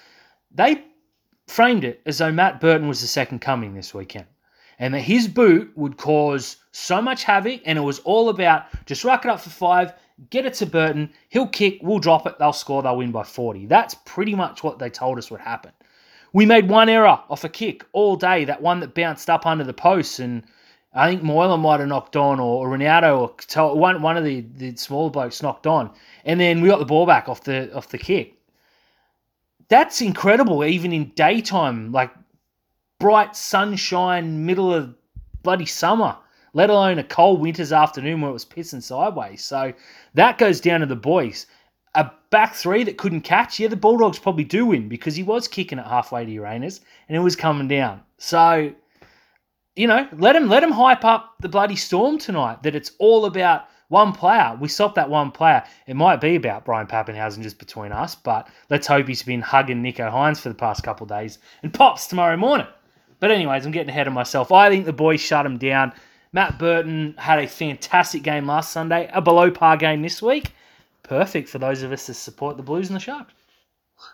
[0.54, 0.82] They
[1.46, 4.26] framed it as though Matt Burton was the second coming this weekend.
[4.78, 9.04] And that his boot would cause so much havoc, and it was all about just
[9.04, 9.94] ruck it up for five,
[10.30, 13.66] get it to Burton, he'll kick, we'll drop it, they'll score, they'll win by 40.
[13.66, 15.72] That's pretty much what they told us would happen.
[16.32, 19.64] We made one error off a kick all day, that one that bounced up under
[19.64, 20.44] the post, and
[20.92, 24.44] I think Moylan might have knocked on, or, or Ronaldo, or one one of the,
[24.56, 25.90] the smaller blokes knocked on,
[26.24, 28.36] and then we got the ball back off the off the kick
[29.68, 32.12] that's incredible even in daytime like
[32.98, 34.94] bright sunshine middle of
[35.42, 36.16] bloody summer
[36.52, 39.72] let alone a cold winter's afternoon where it was pissing sideways so
[40.14, 41.46] that goes down to the boys
[41.94, 45.48] a back three that couldn't catch yeah the bulldogs probably do win because he was
[45.48, 48.72] kicking it halfway to uranus and it was coming down so
[49.74, 53.24] you know let him let him hype up the bloody storm tonight that it's all
[53.26, 54.56] about one player.
[54.60, 55.62] We stopped that one player.
[55.86, 59.82] It might be about Brian Papenhuyzen just between us, but let's hope he's been hugging
[59.82, 62.66] Nicho Hynes for the past couple days and pops tomorrow morning.
[63.20, 64.52] But anyways, I'm getting ahead of myself.
[64.52, 65.92] I think the boys shut him down.
[66.32, 70.52] Matt Burton had a fantastic game last Sunday, a below par game this week.
[71.02, 73.32] Perfect for those of us that support the Blues and the Sharks.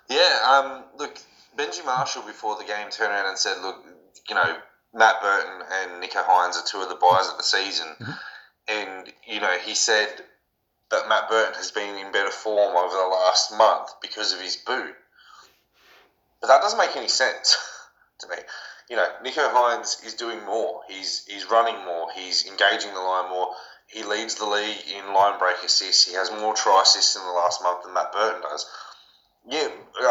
[0.09, 1.19] Yeah, um, look,
[1.57, 3.85] Benji Marshall before the game turned around and said, look,
[4.29, 4.57] you know,
[4.95, 7.89] Matt Burton and Nicho Hynes are two of the buyers of the season.
[7.99, 8.19] Mhm.
[8.69, 10.23] And, you know, he said
[10.91, 14.57] that Matt Burton has been in better form over the last month because of his
[14.57, 14.95] boot.
[16.41, 17.57] But that doesn't make any sense
[18.21, 18.37] to me.
[18.93, 20.83] You know, Nicho Hynes is doing more.
[20.87, 22.09] He's he's running more.
[22.15, 23.55] He's engaging the line more.
[23.87, 26.07] He leads the league in line break assists.
[26.07, 28.67] He has more try assists in the last month than Matt Burton does.
[29.49, 29.69] Yeah,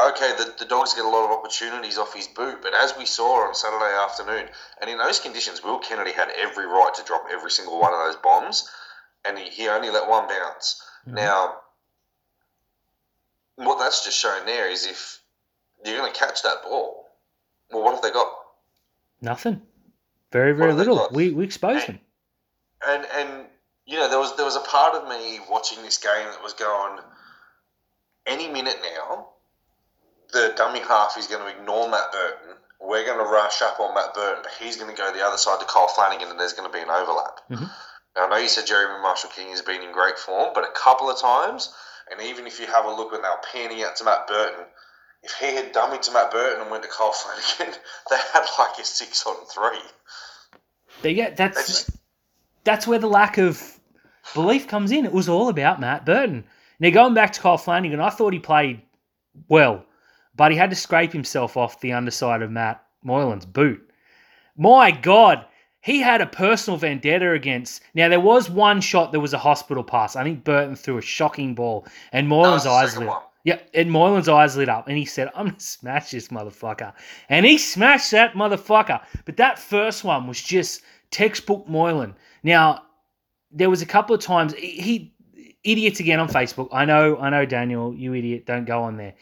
[0.09, 3.05] okay, the, the Dogs get a lot of opportunities off his boot, but as we
[3.05, 4.49] saw on Saturday afternoon,
[4.81, 7.99] and in those conditions, Will Kennedy had every right to drop every single one of
[7.99, 8.67] those bombs,
[9.23, 10.81] and he, he only let one bounce.
[11.07, 11.13] Mhm.
[11.13, 11.61] Now,
[13.57, 15.21] what that's just shown there is if
[15.85, 17.05] you're going to catch that ball,
[17.69, 18.40] well, what have they got?
[19.21, 19.61] Nothing.
[20.31, 21.07] Very, very little.
[21.11, 21.99] We, we exposed him.
[22.87, 23.45] And and
[23.85, 26.53] you know there was there was a part of me watching this game that was
[26.53, 26.99] going,
[28.25, 29.27] any minute now,
[30.33, 32.55] the dummy half is going to ignore Matt Burton.
[32.79, 35.37] We're going to rush up on Matt Burton, but he's going to go the other
[35.37, 37.41] side to Kyle Flanagan, and there's going to be an overlap.
[37.51, 37.69] Mhm.
[38.15, 40.71] Now I know you said Jeremy Marshall King has been in great form, but a
[40.71, 41.71] couple of times,
[42.09, 44.65] and even if you have a look when they were panning out to Matt Burton.
[45.23, 47.79] If he had dummied to Matt Burton and went to Kyle Flanagan,
[48.09, 49.79] they had like a six on three.
[51.01, 51.89] They get They that's just
[52.63, 53.79] that's where the lack of
[54.33, 55.05] belief comes in.
[55.05, 56.43] It was all about Matt Burton.
[56.79, 58.81] Now going back to Kyle Flanagan, I thought he played
[59.47, 59.85] well,
[60.35, 63.87] but he had to scrape himself off the underside of Matt Moylan's boot.
[64.57, 65.45] My God,
[65.81, 67.81] he had a personal vendetta against.
[67.93, 70.15] Now there was one shot that was a hospital pass.
[70.15, 73.07] I think Burton threw a shocking ball, and Moylan's eyes lit.
[73.07, 73.21] one.
[73.43, 76.93] Yeah, and Moylan's eyes lit up and he said, I'm going to smash this motherfucker.
[77.27, 79.01] And he smashed that motherfucker.
[79.25, 82.15] But that first one was just textbook Moylan.
[82.43, 82.83] Now,
[83.51, 85.13] there was a couple of times he, he
[85.63, 86.69] idiots again on Facebook.
[86.71, 89.13] I know, I know, Daniel, you idiot, don't go on there.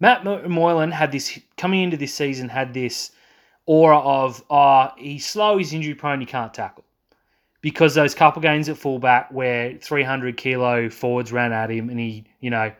[0.00, 3.12] Matt Moylan had this coming into this season had this
[3.66, 6.84] aura of ah he's slow, he's injury prone, he can't tackle.
[7.60, 12.26] Because those couple games at fullback where 300 kilo forwards ran at him and he,
[12.40, 12.70] you know,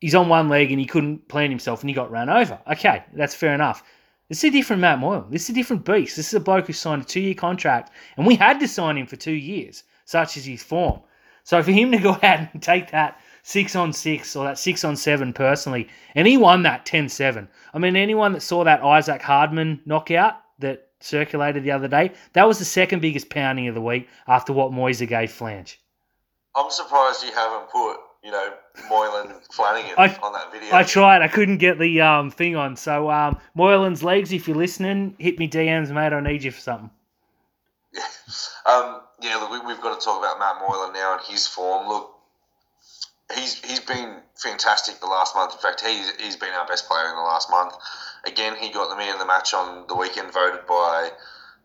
[0.00, 2.58] he's on one leg and he couldn't plan himself and he got run over.
[2.72, 3.84] Okay, that's fair enough.
[4.28, 5.30] This is a different Matt Moylan.
[5.30, 6.16] This is a different beast.
[6.16, 8.96] This is a bloke who signed a two year contract and we had to sign
[8.96, 11.00] him for two years, such is his form.
[11.44, 14.84] So for him to go out and take that six on six or that six
[14.84, 15.88] on seven personally.
[16.14, 17.48] And he won that 10 7.
[17.74, 22.46] I mean, anyone that saw that Isaac Hardman knockout that circulated the other day, that
[22.46, 25.80] was the second biggest pounding of the week after what Moiser gave Flange.
[26.54, 28.52] I'm surprised you haven't put, you know,
[28.88, 30.74] Moylan Flanagan I, on that video.
[30.74, 31.22] I tried.
[31.22, 32.76] I couldn't get the um, thing on.
[32.76, 36.12] So, um, Moylan's legs, if you're listening, hit me DMs, mate.
[36.12, 36.90] I need you for something.
[37.92, 38.02] Yeah.
[38.66, 41.88] Um, yeah, look, we, have got to talk about Matt Moylan now and his form.
[41.88, 42.14] Look,
[43.34, 45.54] he's he's been fantastic the last month.
[45.54, 47.74] In fact, he's he's been our best player in the last month.
[48.26, 51.10] Again, he got the man of the match on the weekend, voted by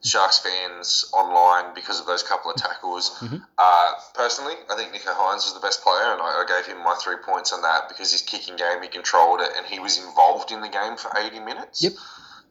[0.05, 3.17] Sharks fans online because of those couple of tackles.
[3.19, 3.37] Mm-hmm.
[3.57, 6.83] Uh, personally, I think Nicho Hynes was the best player, and I, I, gave him
[6.83, 9.97] my three points on that because his kicking game, he controlled it, and he was
[9.97, 11.83] involved in the game for 80 minutes.
[11.83, 11.93] Yep.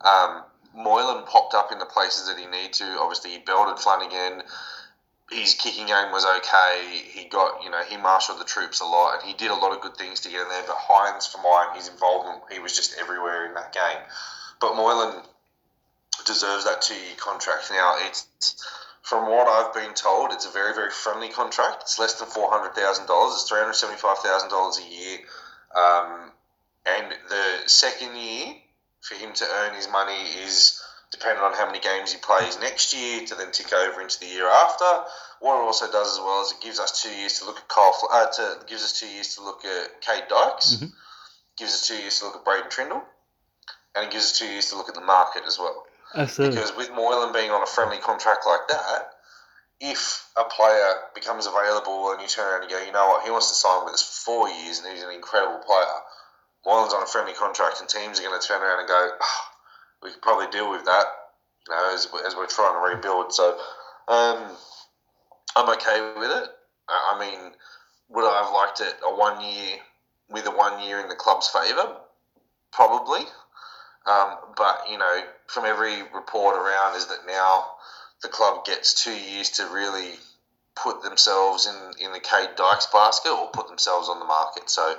[0.00, 0.42] Um,
[0.76, 2.98] Moylan popped up in the places that he needed to.
[2.98, 4.42] Obviously, he belted Flanagan
[5.30, 7.02] his kicking game was okay.
[7.12, 9.74] He got, you know, he marshalled the troops a lot and he did a lot
[9.74, 10.62] of good things to get in there.
[10.66, 14.02] But Hynes, for mine, his involvement, he was just everywhere in that game.
[14.60, 15.22] But Moylan
[16.26, 17.70] deserves that two year contract.
[17.70, 18.26] Now, it's
[19.02, 21.82] from what I've been told, it's a very, very friendly contract.
[21.82, 25.18] It's less than $400,000, it's $375,000 a year.
[25.76, 26.30] Um,
[26.86, 28.54] and the second year
[29.02, 32.94] for him to earn his money is depending on how many games he plays next
[32.94, 34.84] year to then tick over into the year after.
[35.40, 37.68] What it also does as well is it gives us two years to look at
[37.68, 40.86] Kyle, uh, to, gives us two years to look at Kade Dykes, mm-hmm.
[41.56, 43.02] gives us two years to look at Braydon Trindall,
[43.94, 45.86] and it gives us two years to look at the market as well.
[46.50, 49.10] Because with Moylan being on a friendly contract like that,
[49.80, 53.30] if a player becomes available and you turn around and go, you know what, he
[53.30, 55.98] wants to sign with us for four years and he's an incredible player,
[56.64, 59.40] Moylan's on a friendly contract and teams are going to turn around and go, oh,
[60.02, 61.04] we could probably deal with that,
[61.68, 63.32] you know, as, as we're trying to rebuild.
[63.34, 63.58] So
[64.08, 64.56] um,
[65.56, 66.48] I'm okay with it.
[66.88, 67.52] I mean,
[68.10, 69.78] would I have liked it a one year
[70.30, 71.96] with a one year in the club's favour?
[72.72, 73.20] Probably.
[74.06, 77.64] Um, but, you know, from every report around is that now
[78.22, 80.12] the club gets two years to really
[80.76, 84.68] put themselves in, in the Kade Dykes basket or put themselves on the market.
[84.68, 84.94] So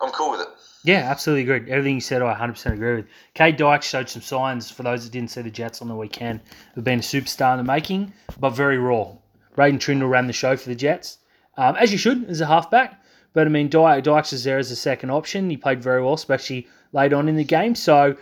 [0.00, 0.48] I'm cool with it.
[0.84, 1.68] Yeah, absolutely agreed.
[1.70, 3.06] Everything you said, I 100% agree with.
[3.34, 6.40] Kade Dykes showed some signs, for those that didn't see the Jets on the weekend,
[6.76, 9.12] of being a superstar in the making, but very raw.
[9.56, 11.18] Braydon Trindall ran the show for the Jets,
[11.56, 13.02] um, as you should, as a halfback.
[13.32, 15.50] But I mean, Dykes is there as a second option.
[15.50, 17.74] He played very well, especially late on in the game.
[17.74, 18.16] So,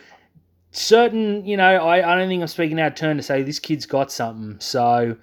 [0.76, 3.58] certain, you know, I, I don't think I'm speaking out of turn to say this
[3.58, 4.60] kid's got something.
[4.60, 5.16] So,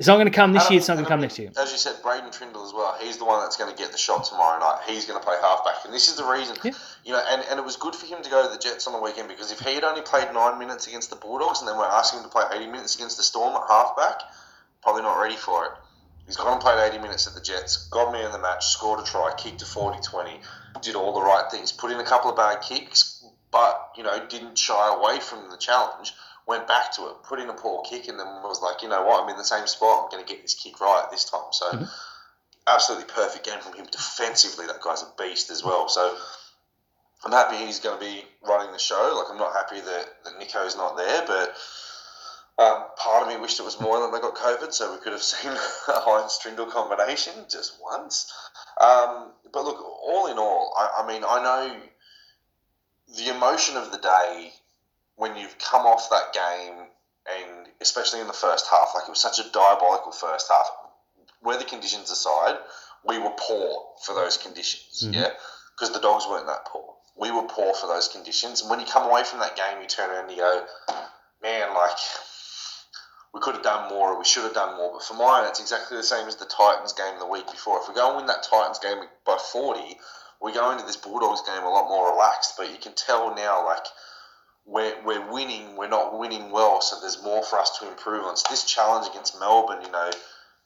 [0.00, 0.78] it's not going to come this year.
[0.78, 1.50] It's not going to come next year.
[1.60, 2.96] As you said, Braydon Trindall as well.
[3.02, 4.80] He's the one that's going to get the shot tomorrow night.
[4.88, 6.56] He's going to play halfback, and this is the reason.
[6.64, 6.72] Yeah.
[7.04, 8.94] You know, and, and it was good for him to go to the Jets on
[8.94, 11.76] the weekend because if he had only played nine minutes against the Bulldogs, and then
[11.76, 14.22] we're asking him to play eighty minutes against the Storm at halfback,
[14.82, 15.72] probably not ready for it.
[16.30, 19.00] He's gone and played 80 minutes at the Jets, got me in the match, scored
[19.00, 20.40] a try, kicked a 40 20,
[20.80, 23.19] did all the right things, put in a couple of bad kicks,
[23.50, 26.12] but, you know, didn't shy away from the challenge
[26.50, 29.04] went back to it, put in a poor kick, and then was like, you know
[29.06, 30.04] what, I'm in the same spot.
[30.04, 31.52] I'm going to get this kick right this time.
[31.52, 31.84] So, mm-hmm.
[32.66, 34.66] absolutely perfect game from him defensively.
[34.66, 35.88] That guy's a beast as well.
[35.88, 36.16] So,
[37.24, 39.14] I'm happy he's going to be running the show.
[39.16, 41.54] Like, I'm not happy that, that Nicho's not there, but
[42.58, 45.12] um, part of me wished it was more than they got COVID, so we could
[45.12, 48.32] have seen a Hynes Trindall combination just once.
[48.80, 51.80] Um, but look, all in all, I, I mean, I know
[53.16, 54.52] the emotion of the day
[55.16, 56.86] when you've come off that game
[57.28, 60.66] and especially in the first half, like it was such a diabolical first half.
[61.42, 62.56] Weather conditions aside,
[63.04, 65.14] we were poor for those conditions, mm-hmm.
[65.14, 65.30] yeah,
[65.74, 66.94] because the dogs weren't that poor.
[67.16, 69.88] We were poor for those conditions, and when you come away from that game, you
[69.88, 70.64] turn around and you go,
[71.42, 71.96] "Man, like
[73.32, 75.60] we could have done more, or we should have done more." But for mine, it's
[75.60, 77.80] exactly the same as the Titans game the week before.
[77.80, 79.98] If we go and win that Titans game by forty,
[80.42, 82.54] we go into this Bulldogs game a lot more relaxed.
[82.56, 83.84] But you can tell now, like
[84.66, 88.36] we're, we're winning, we're not winning well, so there's more for us to improve on.
[88.36, 90.10] So this challenge against Melbourne, you know,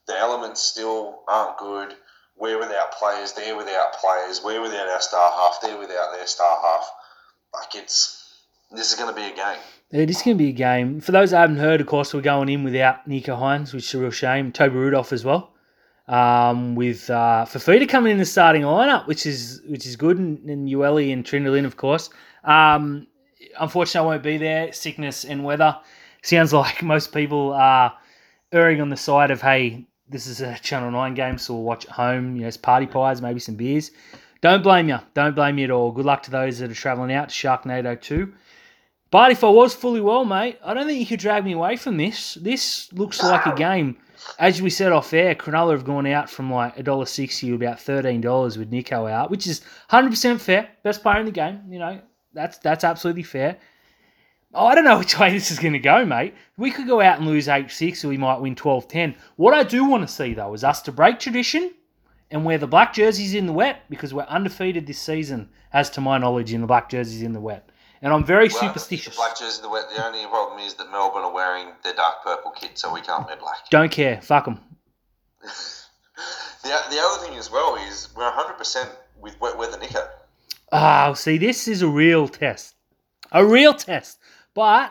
[0.06, 1.94] the elements still aren't good.
[2.36, 6.60] we're without players, they're without players, we're without our star half, they're without their star
[6.62, 6.90] half.
[7.52, 8.20] Like it's
[8.70, 9.58] this is going to be a game.
[9.90, 11.00] It is going to be a game.
[11.00, 13.94] For those that haven't heard, of course, we're going in without Nicho Hynes, which is
[13.94, 14.50] a real shame.
[14.50, 15.53] Toby Rudolf as well.
[16.06, 20.38] Um, with uh, Fifita coming in the starting lineup, which is which is good, and,
[20.50, 22.10] and Uele and Trindlin, of course.
[22.44, 23.06] Um,
[23.58, 24.72] unfortunately, I won't be there.
[24.72, 25.78] Sickness and weather.
[26.22, 27.96] Sounds like most people are
[28.52, 31.86] erring on the side of, hey, this is a Channel 9 game, so we'll watch
[31.86, 32.36] at home.
[32.36, 33.90] You know, it's party pies, maybe some beers.
[34.40, 34.98] Don't blame you.
[35.14, 35.90] Don't blame you at all.
[35.90, 38.32] Good luck to those that are travelling out to Sharknado 2.
[39.10, 41.76] But if I was fully well, mate, I don't think you could drag me away
[41.76, 42.34] from this.
[42.34, 43.96] This looks like a game.
[44.38, 48.56] As we said off air, Cronulla have gone out from like $1.60 to about $13
[48.56, 49.60] with Nicho out, which is
[49.90, 50.68] 100% fair.
[50.82, 52.00] Best player in the game, you know,
[52.32, 53.58] that's that's absolutely fair.
[54.52, 56.34] Oh, I don't know which way this is going to go, mate.
[56.56, 59.14] We could go out and lose 8 6 or we might win 12 10.
[59.36, 61.72] What I do want to see, though, is us to break tradition
[62.30, 66.00] and wear the black jerseys in the wet because we're undefeated this season, as to
[66.00, 67.68] my knowledge, in the black jerseys in the wet.
[68.04, 69.14] And I'm very Well, superstitious.
[69.14, 69.68] The black jersey, the.
[69.68, 73.26] The only problem is that Melbourne are wearing their dark purple kit, so we can't
[73.26, 73.56] wear black.
[73.70, 74.20] Don't care.
[74.20, 74.60] Fuck them.
[76.62, 78.88] The, the other thing as well is we're 100%
[79.20, 80.08] with wet weather Nicho.
[80.72, 82.74] Oh, see, this is a real test.
[83.32, 84.18] A real test.
[84.54, 84.90] But,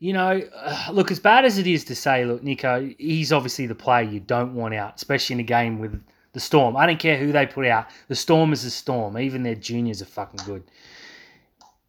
[0.00, 3.66] you know, uh, look, as bad as it is to say, look, Nicho, he's obviously
[3.68, 6.76] the player you don't want out, especially in a game with the Storm.
[6.76, 7.86] I don't care who they put out.
[8.08, 9.16] The Storm is the Storm.
[9.16, 10.64] Even their juniors are fucking good.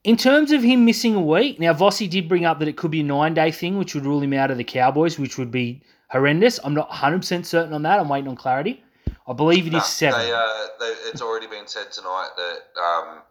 [0.04, 2.92] In terms of him missing a week, now Vossi did bring up that it could
[2.92, 5.52] be a nine day thing, which would rule him out of the Cowboys, which would
[5.52, 6.60] be horrendous.
[6.64, 8.00] I'm not 100% certain on that.
[8.00, 8.84] I'm waiting on clarity.
[9.26, 10.20] I believe it No, is seven.
[10.20, 13.22] They, uh, they, it's already been said tonight that um,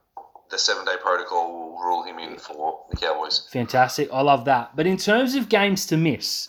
[0.50, 3.46] the seven day protocol will rule him in for the Cowboys.
[3.50, 4.08] Fantastic.
[4.10, 4.74] I love that.
[4.74, 6.48] But in terms of games to miss,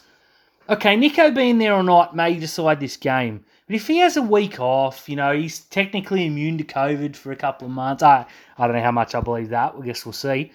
[0.69, 3.43] okay, Nicho being there or not may decide this game.
[3.65, 7.32] But if he has a week off, you know, he's technically immune to COVID for
[7.32, 8.04] a couple of months.
[8.04, 8.26] I,
[8.58, 9.76] I don't know how much I believe that.
[9.80, 10.52] I guess we'll see.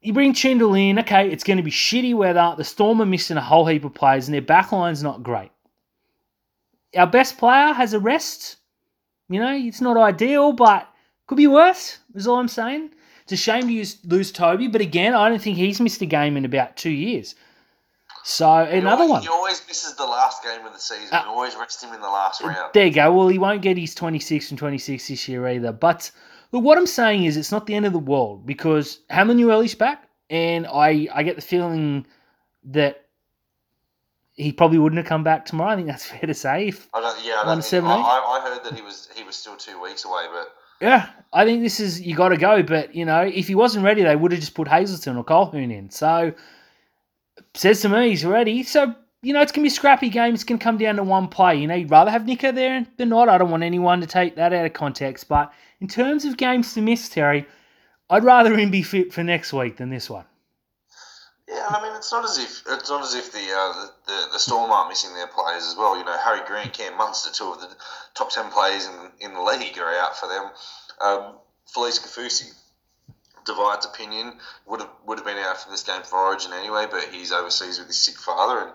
[0.00, 2.54] You bring Trindall in, okay, it's going to be shitty weather.
[2.56, 5.50] The Storm are missing a whole heap of players, and their backline's not great.
[6.96, 8.56] Our best player has a rest.
[9.28, 10.88] You know, it's not ideal, but
[11.26, 12.90] could be worse, is all I'm saying.
[13.24, 16.06] It's a shame to use, lose Toby, but again, I don't think he's missed a
[16.06, 17.34] game in about two years.
[18.22, 19.22] So another he one.
[19.22, 21.08] He always misses the last game of the season.
[21.12, 22.70] Uh, we always rest him in the last round.
[22.74, 23.12] There you go.
[23.12, 25.72] Well, he won't get his 26 and 26 this year either.
[25.72, 26.10] But
[26.52, 29.74] look, what I'm saying is it's not the end of the world because Hamlin Uele's
[29.74, 32.06] back, and I, I get the feeling
[32.64, 33.06] that
[34.34, 35.70] he probably wouldn't have come back tomorrow.
[35.70, 36.68] I think that's fair to say.
[36.68, 39.36] If, I don't, yeah, I, don't think, I, I heard that he was he was
[39.36, 42.62] still two weeks away, but yeah, I think this is you got to go.
[42.62, 45.72] But you know, if he wasn't ready, they would have just put Hazelton or Colquhoun
[45.72, 45.90] in.
[45.90, 46.32] So
[47.54, 48.62] says to me he's ready.
[48.62, 50.34] So you know, it's gonna be a scrappy game.
[50.34, 51.56] It's gonna come down to one play.
[51.56, 53.28] You know, you'd rather have Nicho there than not.
[53.28, 55.28] I don't want anyone to take that out of context.
[55.28, 57.46] But in terms of games to miss, Terry,
[58.08, 60.24] I'd rather him be fit for next week than this one.
[61.48, 64.28] yeah, I mean it's not as if it's not as if the uh, the, the
[64.32, 65.98] the Storm aren't missing their players as well.
[65.98, 67.68] You know, Harry Grant, Cam Munster, two of the
[68.14, 70.44] top ten players in in the league are out for them.
[71.00, 71.34] Um,
[71.74, 72.52] Felise Kaufusi
[73.46, 74.34] divides opinion.
[74.66, 77.78] Would have would have been out for this game for Origin anyway, but he's overseas
[77.78, 78.72] with his sick father, and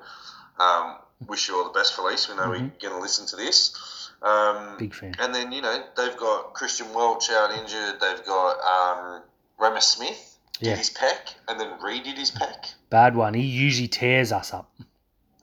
[0.60, 0.98] um,
[1.28, 2.30] wish you all the best, Felice.
[2.30, 4.12] We know we're going to listen to this.
[4.22, 5.14] Um, Big fan.
[5.20, 8.00] and then you know they've got Christian Welch out injured.
[8.00, 9.22] They've got um,
[9.60, 10.76] Rama Smith did Yeah.
[10.78, 12.74] his pec, and then redid his pec.
[12.90, 13.34] Bad one.
[13.34, 14.72] He usually tears us up.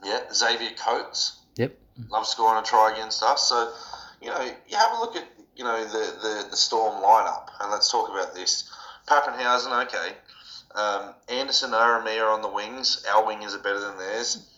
[0.02, 1.76] Yeah, Xavier Coates Yep.
[2.08, 3.48] loves scoring a try against us.
[3.48, 3.72] So
[4.20, 7.70] you know you have a look at you know the the, the Storm lineup, and
[7.70, 8.68] let's talk about this.
[9.06, 10.12] Papenhuyzen, okay.
[10.74, 13.04] Um, Anderson, Aramea on the wings.
[13.12, 14.48] Our wingers are better than theirs.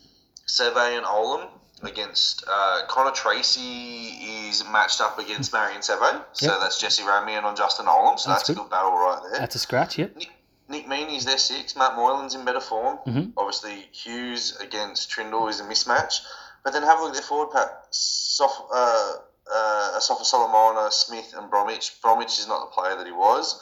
[0.47, 1.49] Seve and Olam
[1.83, 4.09] against uh, Connor Tracey
[4.49, 6.23] is matched up against Marion Seve.
[6.33, 6.61] So Yep.
[6.61, 8.19] that's Jesse Ramien on Justin Olam.
[8.19, 8.71] So That's that's, a good.
[8.71, 9.41] battle right there.
[9.41, 9.99] That's a scratch.
[9.99, 10.17] Yep.
[10.17, 10.31] Nick,
[10.69, 11.75] Nick Meaney's their six.
[11.77, 12.99] Matt Moylan's in better form.
[13.07, 13.33] Mhm.
[13.37, 16.21] Obviously, Hughes against Trindall is a mismatch.
[16.63, 17.69] But then have a look at their forward pack.
[17.91, 19.13] Sof, uh,
[19.53, 22.01] uh, Asofa-Solomona, Smith, and Bromwich.
[22.01, 23.61] Bromwich is not the player that he was.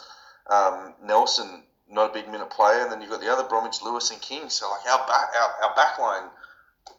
[0.51, 2.83] Um, Nelson, not a big minute player.
[2.83, 4.49] And then you've got the other Bromwich, Lewis, and King.
[4.49, 6.31] So, like, our back, our, our back line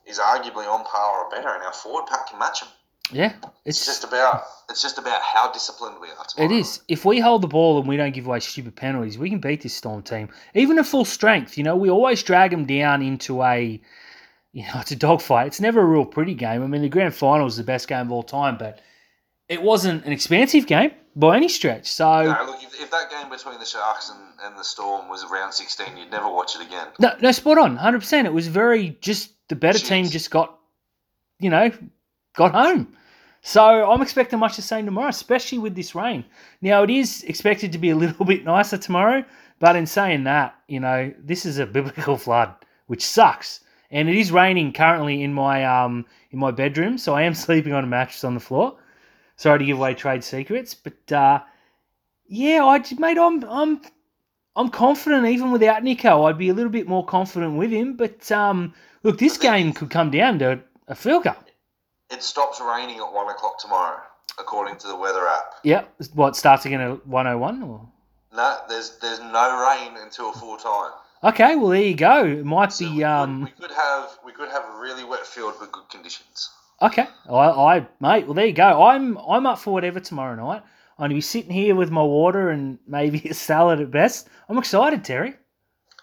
[0.06, 2.70] is arguably on par or better, and our forward pack can match them.
[3.12, 3.34] Yeah.
[3.66, 6.14] It's, It's just about it's just about how disciplined we are.
[6.22, 6.56] It tomorrow.
[6.56, 6.82] is.
[6.88, 9.62] If we hold the ball and we don't give away stupid penalties, we can beat
[9.62, 10.30] this Storm team.
[10.56, 13.80] Even at full strength, you know, we always drag them down into a,
[14.54, 15.48] you know, it's a dogfight.
[15.48, 16.64] It's never a real pretty game.
[16.64, 18.80] I mean, the grand final is the best game of all time, but
[19.50, 21.92] it wasn't an expansive game by any stretch.
[21.92, 25.26] So, No, look, if, if that game between the Sharks and, and the Storm was
[25.32, 26.88] round 16, you'd never watch it again.
[27.00, 28.28] no, no, spot on, hundred percent.
[28.28, 30.58] It was very just the better team just got,
[31.40, 31.72] you know,
[32.36, 32.96] got home.
[33.42, 36.24] So I'm expecting much the same tomorrow, especially with this rain.
[36.62, 39.24] Now it is expected to be a little bit nicer tomorrow,
[39.60, 42.54] but in saying that, you know, this is a biblical flood,
[42.88, 43.60] which sucks.
[43.92, 47.74] And it is raining currently in my um in my bedroom, so I am sleeping
[47.74, 48.78] on a mattress on the floor.
[49.36, 51.40] Sorry to give away trade secrets, but uh,
[52.28, 53.82] yeah, I mate, I'm I'm
[54.56, 56.28] I'm confident even without Nicho.
[56.30, 59.90] I'd be a little bit more confident with him, but um, look, this game could
[59.90, 61.36] come down to a field goal.
[62.12, 64.00] It stops raining at one o'clock tomorrow,
[64.40, 65.56] according to the weather app.
[65.64, 67.88] Yeah, what starts again at 101 or?
[68.36, 70.92] No, there's there's no rain until full time.
[71.24, 72.26] Okay, well there you go.
[72.26, 73.44] It might So we, be um.
[73.44, 76.50] we could have we could have a really wet field with good conditions.
[76.84, 78.26] Okay, I, I, mate.
[78.26, 78.84] Well, there you go.
[78.84, 80.62] I'm, I'm up for whatever tomorrow night.
[80.98, 84.28] I'm gonna be sitting here with my water and maybe a salad at best.
[84.50, 85.36] I'm excited, Terry.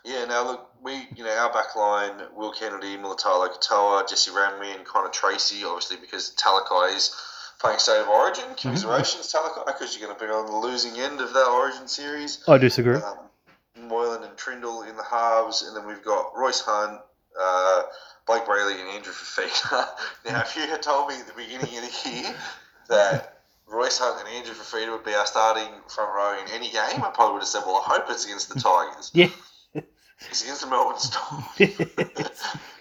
[0.07, 0.25] Yeah.
[0.25, 4.85] Now look, we you know our back line: Will Kennedy, Mulitalo Katoa, Jesse Ramsey, and
[4.87, 5.65] Connor Tracey.
[5.65, 7.15] Obviously, because Talakai is
[7.61, 8.45] playing State of Origin.
[8.57, 12.43] Commiserations, Talakai, because you're going to be on the losing end of that Origin series.
[12.49, 12.97] I disagree.
[12.97, 13.19] Um,
[13.87, 17.01] Moylan and Trindall in the halves, and then we've got Royce Hunt,
[17.41, 17.83] uh,
[18.29, 19.89] Blayke Brailey, and Andrew Fifita.
[20.27, 22.35] now, if you had told me at the beginning of the year
[22.89, 27.03] that Royce Hunt and Andrew Fifita would be our starting front row in any game,
[27.03, 29.11] I probably would have said, "Well, I hope it's against the Tigers.
[29.15, 29.29] Yeah.
[30.29, 31.45] It's against the Melbourne Storm.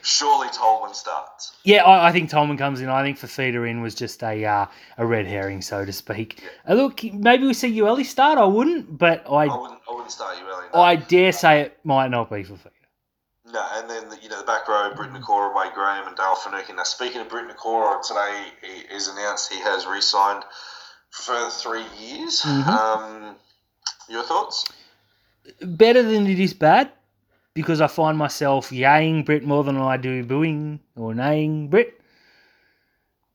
[0.02, 2.90] Surely Tolman starts." Yeah, I, I think Tolman comes in.
[2.90, 4.66] I think Fifita in was just a uh,
[4.98, 6.44] a red herring, so to speak.
[6.68, 8.38] Uh, look, maybe we see Uele start.
[8.38, 9.80] I wouldn't, but I I wouldn't.
[9.90, 10.66] I wouldn't start early.
[10.74, 10.82] no.
[10.82, 12.72] I dare say it might not be Fifita.
[13.52, 16.76] No, and then you know the back row, Britt Nikora, Wade Graham, and Dale Finucane.
[16.76, 20.44] Now, speaking of Britt Nikora, today he is announced he has re-signed
[21.10, 22.42] for further three years.
[22.42, 22.68] Mhm.
[22.68, 23.36] Um,
[24.08, 24.66] your thoughts?
[25.62, 26.92] Better than it is bad,
[27.56, 32.00] because I find myself yaying Brit more than I do booing or naying Brit.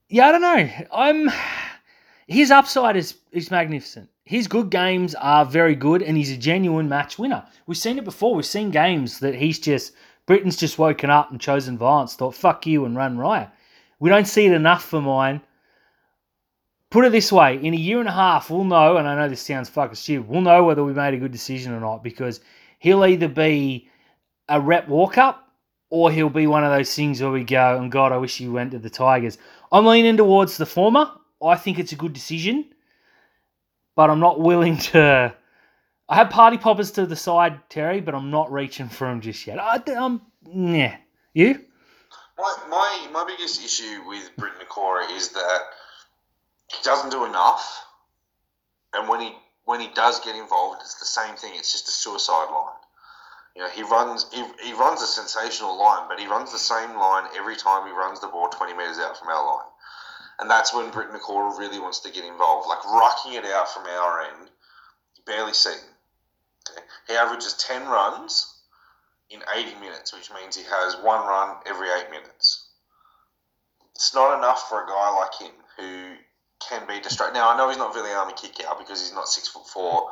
[0.09, 0.71] Yeah, I don't know.
[0.93, 1.31] I'm
[2.29, 4.11] his upside is is magnificent.
[4.25, 7.45] His good games are very good, and he's a genuine match winner.
[7.67, 8.35] We've seen it before.
[8.35, 9.93] We've seen games that he's just
[10.27, 13.51] Britain's just woken up and chosen violence, thought fuck you and run riot.
[14.01, 15.43] We don't see it enough for mine.
[16.89, 18.97] Put it this way: in a year and a half, we'll know.
[18.97, 20.29] And I know this sounds fucking stupid.
[20.29, 22.41] We'll know whether we made a good decision or not because
[22.79, 23.91] he'll either be
[24.49, 25.49] a rep walk up
[25.91, 28.49] or he'll be one of those things where we go, and God, I wish he
[28.49, 29.39] went to the Tigers.
[29.71, 31.11] I'm leaning towards the former.
[31.43, 32.65] I think it's a good decision,
[33.97, 35.35] but I'm not willing to.
[36.09, 39.47] I have party poppers to the side, Terry, but I'm not reaching for them just
[39.47, 39.59] yet.
[39.59, 40.97] I, I'm, yeah.
[41.33, 41.65] You?
[42.37, 45.61] My, my my biggest issue with Britt Nikora is that
[46.71, 47.87] he doesn't do enough,
[48.93, 49.33] and when he
[49.65, 51.53] when he does get involved, it's the same thing.
[51.55, 52.75] It's just a suicide line.
[53.57, 56.97] You know, he runs he, he runs a sensational line, but he runs the same
[56.97, 59.71] line every time he runs the ball twenty meters out from our line,
[60.39, 63.87] and that's when Britt Nikora really wants to get involved, like rucking it out from
[63.87, 64.51] our end.
[65.27, 65.73] Barely seen.
[66.71, 66.83] Okay?
[67.09, 68.55] He averages ten runs
[69.31, 72.69] in 80 minutes, which means he has one run every eight minutes.
[73.95, 76.15] It's not enough for a guy like him who
[76.69, 77.35] can be distracted.
[77.35, 80.09] Now, I know he's not really army kick out because he's not six foot four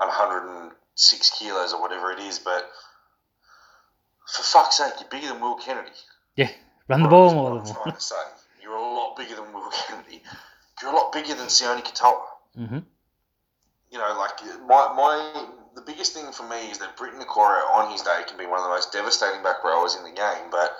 [0.00, 2.70] and 106 kilos or whatever it is, but
[4.26, 5.90] for fuck's sake, you're bigger than Will Kennedy.
[6.36, 6.50] Yeah.
[6.88, 7.74] Run the ball more than
[9.16, 9.42] trying to say.
[9.42, 10.22] You're a lot bigger than Will Kennedy.
[10.80, 12.22] You're a lot bigger than Sione Katoa.
[12.56, 12.78] hmm
[13.92, 17.92] you know, like my my the biggest thing for me is that Briton Nikora on
[17.92, 20.50] his day can be one of the most devastating back rowers in the game.
[20.50, 20.74] But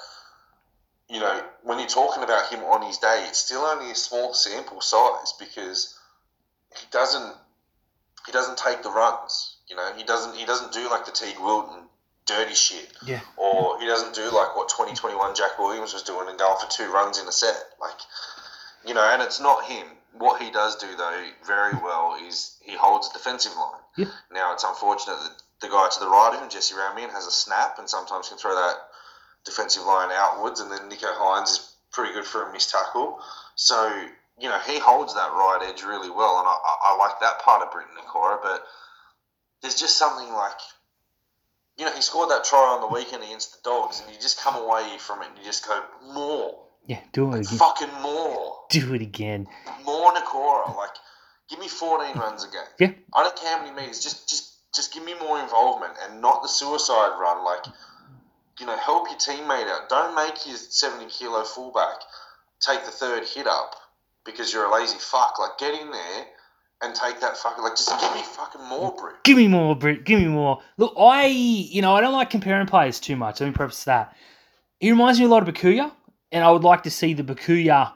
[1.11, 4.33] you know, when you're talking about him on his day, it's still only a small
[4.33, 5.99] sample size because
[6.75, 7.35] he doesn't
[8.27, 9.57] he doesn't take the runs.
[9.69, 11.82] You know, he doesn't he doesn't do like the Teig Wilton
[12.27, 13.21] dirty shit, Yeah.
[13.37, 16.91] or he doesn't do like what 2021 Jack Williams was doing and going for two
[16.91, 17.57] runs in a set.
[17.81, 17.99] Like,
[18.87, 19.87] you know, and it's not him.
[20.19, 23.81] What he does do though very well is he holds a defensive line.
[23.97, 24.07] Yeah.
[24.31, 27.31] Now it's unfortunate that the guy to the right of him, Jesse Ramien, has a
[27.31, 28.77] snap and sometimes can throw that
[29.45, 33.21] defensive line outwards, and then Nicho Hynes is pretty good for a missed tackle.
[33.57, 33.77] So
[34.39, 36.57] you know he holds that right edge really well, and I,
[36.93, 38.39] I, like that part of Briton Nikora.
[38.43, 38.65] But
[39.63, 40.59] there's just something like
[41.83, 44.39] you know he scored that try on the weekend against the Dogs, and you just
[44.39, 45.83] come away from it and you just go
[46.15, 47.01] more, Yeah.
[47.13, 47.59] Do it again.
[47.59, 49.49] fucking more Do it again.
[49.85, 50.77] more Nikora.
[50.77, 50.91] Like,
[51.51, 52.71] give me 14 runs a game.
[52.79, 52.93] Yeah.
[53.13, 54.01] I don't care how many meters.
[54.01, 57.45] Just, just, just give me more involvement and not the suicide run.
[57.45, 57.65] Like,
[58.61, 59.89] you know, help your teammate out.
[59.89, 61.97] Don't make your 70 kilo fullback
[62.61, 63.75] take the third hit up
[64.25, 65.41] because you're a lazy fuck.
[65.41, 66.27] Like, get in there
[66.83, 67.63] and take that fucking.
[67.63, 69.23] Like, just give me fucking more, Brit.
[69.25, 70.05] Give me more, Brit.
[70.05, 70.61] Give me more.
[70.77, 73.41] Look, I, you know, I don't like comparing players too much.
[73.41, 74.17] Let me preface that.
[74.81, 75.93] He reminds me a lot of Bukuya,
[76.33, 77.93] and I would like to see the Bukuya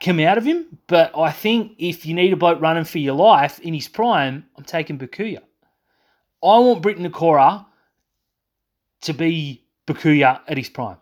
[0.00, 0.78] come out of him.
[0.86, 4.46] But I think if you need a bloke running for your life in his prime,
[4.56, 5.40] I'm taking Bukuya.
[6.40, 7.66] I want Briton Nikora
[9.02, 10.98] to be Bukuya at his prime.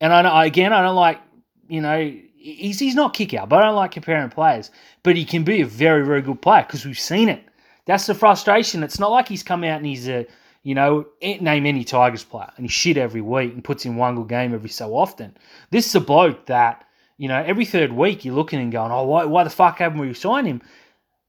[0.00, 1.20] And I know again, I don't like,
[1.68, 2.14] you know,
[2.44, 4.70] he's he's not kick out, but I don't like comparing players.
[5.02, 7.42] But he can be a very, very good player because we've seen it.
[7.86, 8.82] That's the frustration.
[8.82, 10.26] It's not like he's come out and he's a,
[10.62, 14.14] you know, name any Tigers player and he's shit every week and puts in one
[14.14, 15.36] good game every so often.
[15.70, 16.86] This is a bloke that,
[17.18, 19.98] you know, every third week you're looking and going, oh, why, why the fuck haven't
[19.98, 20.62] we signed him?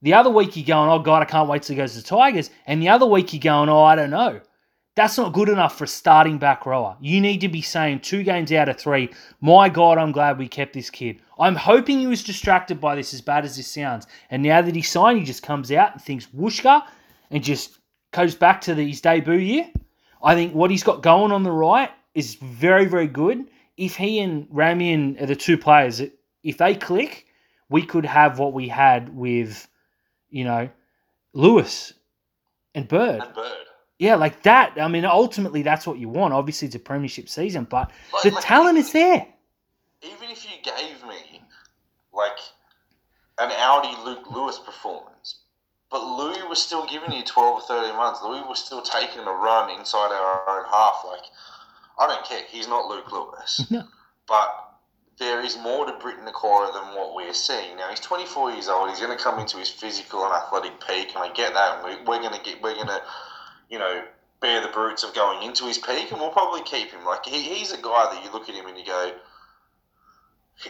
[0.01, 2.07] The other week you're going, oh, God, I can't wait till he goes to the
[2.07, 2.49] Tigers.
[2.68, 4.39] And the other week you're going, oh, I don't know.
[4.96, 6.96] That's not good enough for a starting back rower.
[7.02, 9.10] You need to be saying two games out of three,
[9.41, 11.22] my God, I'm glad we kept this kid.
[11.38, 14.08] I'm hoping he was distracted by this, as bad as this sounds.
[14.32, 16.82] And now that he's signed, he just comes out and thinks whooshka
[17.30, 17.78] and just
[18.12, 19.70] goes back to the, his debut year.
[20.24, 23.50] I think what he's got going on the right is very, very good.
[23.76, 26.02] If he and Ramien are the two players,
[26.41, 27.26] if they click,
[27.70, 29.68] we could have what we had with,
[30.30, 30.70] you know,
[31.34, 31.91] Lewis
[32.74, 33.22] and Bird.
[33.22, 33.64] And Bird.
[34.00, 34.74] Yeah, like that.
[34.80, 36.34] I mean, ultimately, that's what you want.
[36.34, 39.26] Obviously, it's a premiership season, but Like- the like- talent is there.
[40.02, 41.41] Even if you gave me
[42.14, 42.38] like
[43.39, 45.39] an Audi Luke Lewis performance,
[45.89, 48.22] but Louis was still giving you twelve or thirteen runs.
[48.22, 51.04] Louis was still taking a run inside our own half.
[51.08, 51.24] Like
[51.98, 52.41] I don't care.
[52.50, 53.84] He's not Luke Lewis, No.
[54.28, 54.62] but
[55.18, 57.89] there is more to Briton Nikora than what we're seeing now.
[57.89, 58.89] He's 24 years old.
[58.89, 61.82] He's going to come into his physical and athletic peak, and I get that.
[62.06, 63.02] We're going to get, we're going to,
[63.70, 64.03] you know,
[64.41, 67.03] bear the brutes of going into his peak, and we'll probably keep him.
[67.05, 69.13] Like he, he's a guy that you look at him and you go,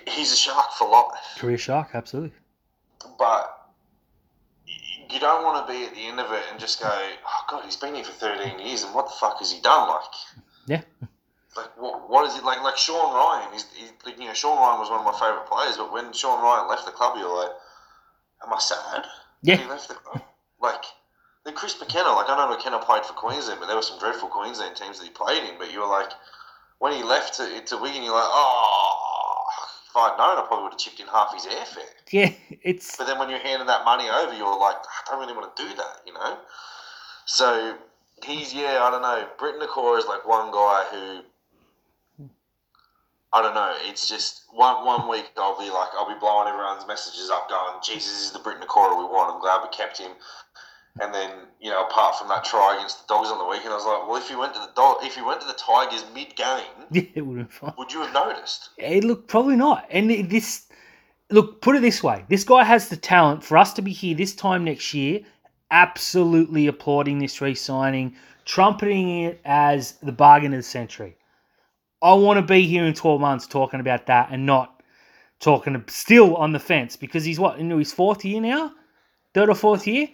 [0.07, 1.37] he's a shark for life.
[1.37, 2.31] Career shark, absolutely.
[3.19, 3.51] But
[5.09, 7.63] you don't want to be at the end of it and just go, oh god,
[7.65, 9.87] he's been here for 13 years, and what the fuck has he done?
[9.89, 10.01] Like,
[10.67, 10.81] Yeah.
[11.55, 12.61] like what, what is it like?
[12.63, 15.77] Like Sean Ryan, he's, he's you know, Sean Ryan was one of my favourite players,
[15.77, 17.51] but when Sean Ryan left the club, you're like,
[18.45, 19.05] am I sad?
[19.43, 19.57] Yeah.
[19.57, 20.23] He left the club.
[20.59, 20.83] Like,
[21.45, 24.29] then Chris McKenna, like I know McKenna played for Queensland, but there were some dreadful
[24.29, 25.57] Queensland teams that he played in.
[25.59, 26.09] But you were like,
[26.79, 29.45] when he left to, to Wigan, you're like, oh,
[29.89, 31.93] if I'd known, I probably would have chipped in half his airfare.
[32.11, 32.33] Yeah,
[32.63, 35.55] it's But then when you're handing that money over, you're like, I don't really want
[35.55, 36.37] to do that, you know?
[37.25, 37.75] So
[38.23, 39.27] he's, yeah, I don't know.
[39.37, 42.25] Briton Nikora is like one guy who,
[43.33, 43.75] I don't know.
[43.81, 47.81] It's just one one week I'll be like, I'll be blowing everyone's messages up, going,
[47.83, 49.33] Jesus, this is the Briton Nikora we want.
[49.33, 50.11] I'm glad we kept him.
[51.01, 51.29] And then,
[51.59, 54.07] you know, apart from that try against the Dogs on the weekend, I was like,
[54.07, 56.63] well, if you went to the dog, if you went to the Tigers mid game,
[56.91, 57.73] yeah, it would have fine.
[57.77, 58.69] would you have noticed?
[58.77, 59.87] It look, probably not.
[59.89, 60.67] And this,
[61.29, 64.15] look, put it this way: this guy has the talent for us to be here
[64.15, 65.19] this time next year,
[65.69, 68.15] absolutely applauding this re-signing,
[68.45, 71.17] trumpeting it as the bargain of the century.
[72.01, 74.81] I want to be here in twelve months talking about that and not
[75.41, 78.71] talking still on the fence because he's what into his fourth year now,
[79.33, 80.07] third or fourth year,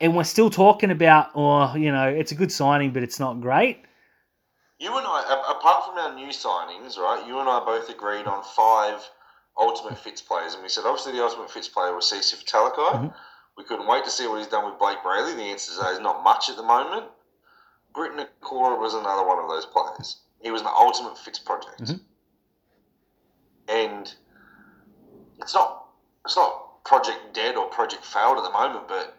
[0.00, 3.40] and we're still talking about, oh, you know, it's a good signing, but it's not
[3.40, 3.84] great.
[4.78, 7.24] You and I, apart from our new signings, right?
[7.26, 9.02] You and I both agreed on five
[9.58, 12.92] ultimate fits players, and we said obviously the ultimate fits player was Cecil Talakai.
[12.92, 13.14] Mhm.
[13.56, 15.34] We couldn't wait to see what he's done with Blayke Brailey.
[15.34, 17.06] The answer to that is not much at the moment.
[17.92, 20.20] Briton Nikora was another one of those players.
[20.40, 22.00] He was an ultimate fits project, Mhm.
[23.66, 24.14] and
[25.40, 25.86] it's not
[26.24, 28.86] it's not project dead or project failed at the moment.
[28.86, 29.16] But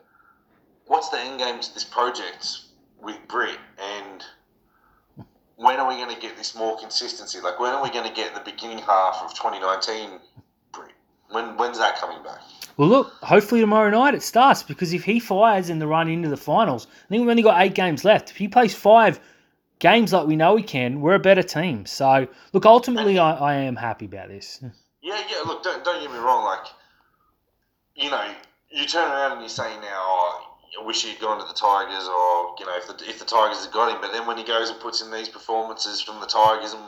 [0.89, 2.61] what's the end game to this project
[3.01, 4.23] with Brit and
[5.55, 7.39] when are we going to get this more consistency?
[7.41, 10.19] Like, when are we going to get the beginning half of 2019?
[10.71, 10.91] Brit?
[11.29, 12.39] When when's that coming back?
[12.77, 16.29] Well, look, hopefully tomorrow night it starts because if he fires in the run into
[16.29, 18.31] the finals, I think we've only got eight games left.
[18.31, 19.19] If he plays five
[19.79, 21.85] games like we know he can, we're a better team.
[21.85, 24.63] So, look, ultimately, I, I am happy about this.
[25.01, 25.41] Yeah, yeah.
[25.45, 26.45] Look, don't don't get me wrong.
[26.45, 26.67] Like,
[27.95, 28.33] you know,
[28.71, 30.48] you turn around and you say now, oh,
[30.81, 33.73] wish he'd gone to the Tigers, or you know, if the if the Tigers had
[33.73, 34.01] got him.
[34.01, 36.83] But then when he goes and puts in these performances from the Tigers, and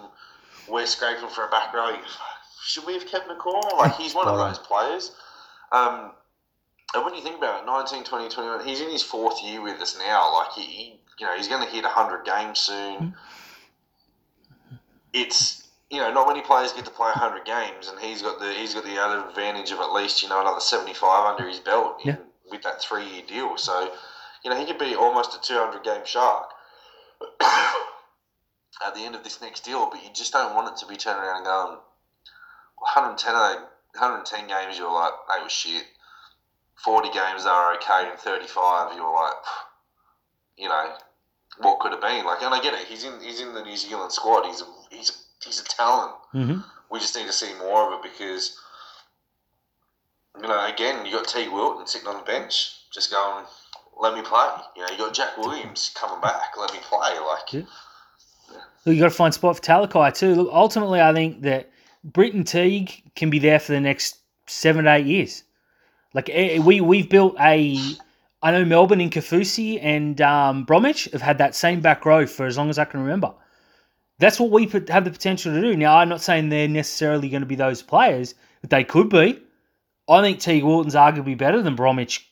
[0.68, 1.96] we're scraping for a back row,
[2.64, 3.78] should we have kept Nikora?
[3.78, 5.12] Like, he's one of those players.
[5.72, 6.12] Um,
[6.94, 9.80] and when you think about it, 19, 20, 21, he's in his fourth year with
[9.82, 10.34] us now.
[10.34, 13.16] Like, he, he you know, he's going to hit 100 games soon.
[15.14, 18.52] It's, you know, not many players get to play 100 games, and he's got the
[18.54, 21.98] he's got the other advantage of at least, you know, another 75 under his belt
[22.04, 22.16] in, Yeah.
[22.52, 23.58] With that three year deal.
[23.58, 23.92] So,
[24.44, 26.50] you know, he could be almost a 200 game shark
[27.42, 30.98] at the end of this next deal, but you just don't want it to be
[30.98, 31.78] turning around and going,
[32.78, 35.86] 110, 110 games, you're like, they were shit.
[36.84, 39.34] 40 games, they were okay, and 35, you're like,
[40.58, 40.94] you know,
[41.60, 42.26] what could have been?
[42.26, 44.66] Like, and I get it, he's in he's in the New Zealand squad, he's a,
[44.90, 45.14] he's a,
[45.46, 46.14] he's a talent.
[46.32, 48.58] hmm We just need to see more of it because
[50.40, 51.48] you know, again, you got T.
[51.50, 53.46] Wilton sitting on the bench, just going,
[54.00, 57.54] "Let me play." You know, you got Jack Williams coming back, "Let me play." Like,
[57.54, 57.62] Yeah.
[58.86, 60.36] Look, you got to find a spot for Talakai too.
[60.36, 61.72] Look, ultimately, I think that
[62.04, 64.18] Britton Teague can be there for the next
[64.48, 65.44] seven to eight years.
[66.14, 67.78] Like eh, we we've built a.
[68.44, 72.48] I know Melbourne in Kaufusi and um, Bromwich have had that same back row for
[72.48, 73.32] as long as I can remember.
[74.18, 75.78] That's what we put, have the potential to do.
[75.78, 79.40] Now, I'm not saying they're necessarily going to be those players, but they could be.
[80.10, 82.28] I think Teig Wilton's arguably better than Bromwich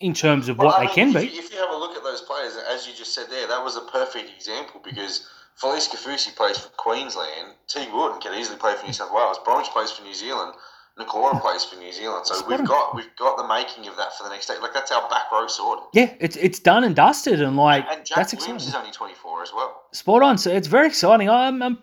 [0.00, 1.34] in terms of what Well, I they mean, can if be.
[1.36, 3.62] You, if you have a look at those players, as you just said there, that
[3.64, 5.28] was a perfect example because
[5.60, 7.86] Felise Kaufusi plays for Queensland, T.
[7.92, 10.54] Wooden can easily play for New South Wales, Bromwich plays for New Zealand,
[10.98, 12.26] Nikora plays for New Zealand.
[12.26, 14.54] So we've got we've got the making of that for the next day.
[14.60, 15.84] Like that's our back row sorted.
[15.94, 18.68] Yeah, it's it's done and dusted, and like And Jack that's Williams exciting.
[18.68, 19.82] is only twenty four as well.
[19.92, 20.36] Spot on.
[20.38, 21.30] So it's very exciting.
[21.30, 21.78] I'm, I'm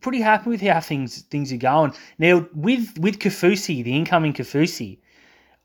[0.00, 2.46] pretty happy with how things things are going now.
[2.54, 4.98] With with Kaufusi, the incoming Kaufusi,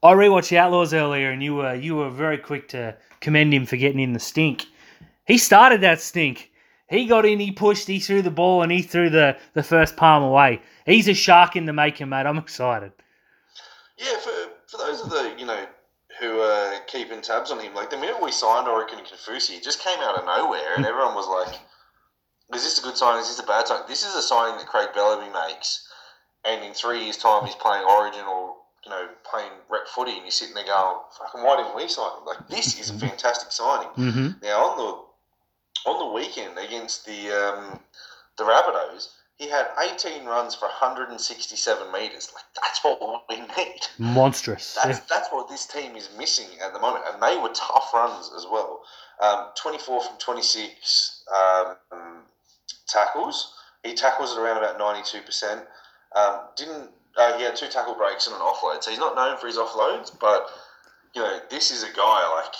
[0.03, 3.65] I rewatched the Outlaws earlier, and you were you were very quick to commend him
[3.65, 4.65] for getting in the stink.
[5.25, 6.51] He started that stink.
[6.89, 9.97] He got in, he pushed, he threw the ball, and he threw the, the first
[9.97, 10.61] palm away.
[10.85, 12.25] He's a shark in the making, mate.
[12.25, 12.93] I'm excited.
[13.97, 14.31] Yeah, for,
[14.67, 15.65] for those of the you know
[16.21, 19.83] who are keeping tabs on him, like the minute we signed Oregon Kaufusi, it just
[19.83, 21.59] came out of nowhere, and everyone was like,
[22.53, 23.19] "Is this a good sign?
[23.19, 25.87] Is this a bad sign?" This is a signing that Craig Bellamy makes,
[26.45, 30.21] and in three years' time, he's playing Origin or you know playing rep footy, and
[30.21, 33.51] you're sitting there going, "Fucking why didn't we sign him?" Like this is a fantastic
[33.51, 33.89] signing.
[33.89, 34.27] Mm-hmm.
[34.43, 37.79] Now on the on the weekend against the um,
[38.37, 42.31] the Rabbitohs, he had 18 runs for 167 meters.
[42.33, 43.81] Like that's what we need.
[43.99, 44.77] Monstrous.
[44.83, 48.31] That's, that's what this team is missing at the moment, and they were tough runs
[48.35, 48.81] as well.
[49.19, 52.16] Um, 24 from 26 um,
[52.87, 53.53] tackles.
[53.83, 55.65] He tackles at around about 92%.
[56.15, 59.37] Um, didn't uh, he had two tackle breaks and an offload, so he's not known
[59.37, 60.17] for his offloads.
[60.19, 60.47] But
[61.15, 62.53] you know, this is a guy like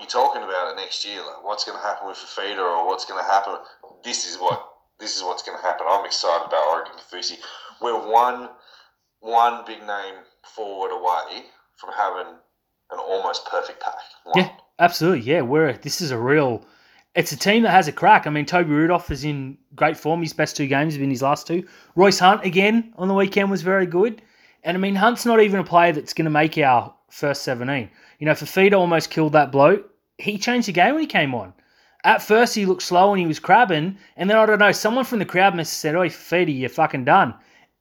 [0.00, 1.18] you're talking about it next year.
[1.18, 3.56] Like what's going to happen with Fifita or what's going to happen.
[4.02, 4.66] This is what
[4.98, 5.86] this is what's going to happen.
[5.88, 7.36] I'm excited about Oregon Kaufusi.
[7.82, 8.48] We're one
[9.20, 10.14] one big name
[10.54, 11.44] forward away
[11.76, 12.32] from having
[12.92, 13.94] an almost perfect pack.
[14.24, 14.44] One.
[14.44, 14.50] Yeah.
[14.78, 15.40] Absolutely, yeah.
[15.40, 16.64] We're this is a real.
[17.16, 18.26] It's a team that has a crack.
[18.26, 20.20] I mean, Toby Rudolf is in great form.
[20.20, 21.66] His best two games have been his last two.
[21.94, 24.20] Royce Hunt again on the weekend was very good.
[24.62, 27.88] And I mean, Hunt's not even a player that's going to make our first seventeen.
[28.18, 29.90] You know, Fifita almost killed that bloke.
[30.18, 31.54] He changed the game when he came on.
[32.04, 35.06] At first, he looked slow and he was crabbing, and then I don't know, someone
[35.06, 37.32] from the crowd must have said, "Oi, Fifita, you're fucking done."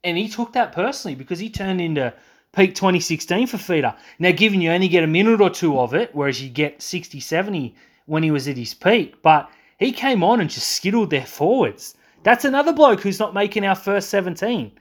[0.06, 2.14] And he took that personally because he turned into
[2.56, 3.96] peak 2016 for Feeder.
[4.18, 7.20] Now, given you only get a minute or two of it, whereas you get 60,
[7.20, 7.76] 70
[8.06, 9.50] when he was at his peak, but
[9.80, 11.96] he came on and just skittled their forwards.
[12.24, 14.72] That's another bloke who's not making our first 17.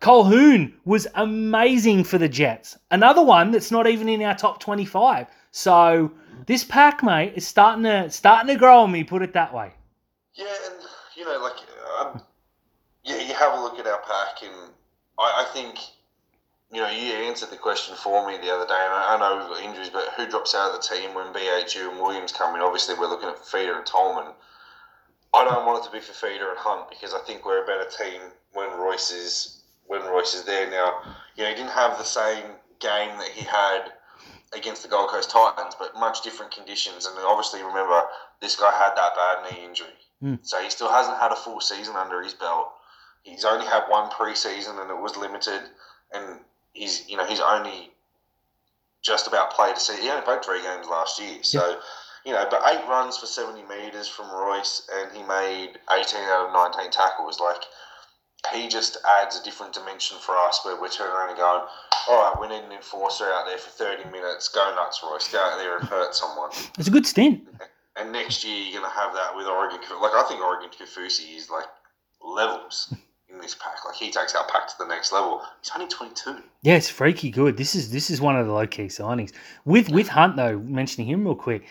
[0.00, 2.78] Colquhoun was amazing for the Jets.
[2.90, 5.26] Another one that's not even in our top 25.
[5.52, 6.10] So
[6.46, 9.04] this pack, mate, is starting to starting to grow on me.
[9.04, 9.72] Put it that way.
[10.34, 10.74] Yeah, and
[11.16, 11.56] you know, like,
[12.00, 12.22] um,
[13.04, 14.72] yeah, you have a look at our pack, and
[15.18, 15.78] I, I think,
[16.72, 19.38] you know, you answered the question for me the other day, and I, I know
[19.38, 22.54] we've got injuries, but who drops out of the team when BHU and Williams come
[22.54, 22.62] in?
[22.62, 24.32] Obviously, we're looking at Feeder and Tolman.
[25.34, 27.66] I don't want it to be for Feeder and Hunt because I think we're a
[27.66, 28.20] better team
[28.52, 30.70] when Royce is when Royce is there.
[30.70, 31.00] Now,
[31.36, 32.44] you know, he didn't have the same
[32.78, 33.92] game that he had
[34.52, 37.06] against the Gold Coast Titans, but much different conditions.
[37.06, 38.02] And obviously, remember,
[38.40, 39.98] this guy had that bad knee injury.
[40.22, 40.38] Mm.
[40.42, 42.72] So he still hasn't had a full season under his belt.
[43.22, 45.62] He's only had one preseason and it was limited.
[46.12, 46.40] And
[46.72, 47.90] he's, you know, he's only
[49.02, 50.02] just about played a season.
[50.02, 51.38] He only played three games last year.
[51.42, 51.80] So,
[52.24, 56.48] you know, but eight runs for 70 metres from Royce and he made 18 out
[56.48, 57.40] of 19 tackles.
[57.40, 57.62] Like,
[58.54, 61.62] he just adds a different dimension for us where we're turning around and going,
[62.08, 64.48] all right, we need an enforcer out there for 30 minutes.
[64.48, 65.30] Go nuts, Royce.
[65.30, 66.50] Go out there and hurt someone.
[66.78, 67.46] It's a good stint.
[67.96, 69.80] And next year you're going to have that with Oregon.
[70.00, 71.66] Like I think Oregon Kaufusi is like
[72.22, 72.94] levels
[73.32, 73.84] in this pack.
[73.84, 75.42] Like he takes our pack to the next level.
[75.60, 76.36] He's only 22.
[76.62, 77.56] Yeah, it's freaky good.
[77.56, 79.32] This is this is one of the low key signings.
[79.64, 81.64] With with Hunt though, mentioning him real quick,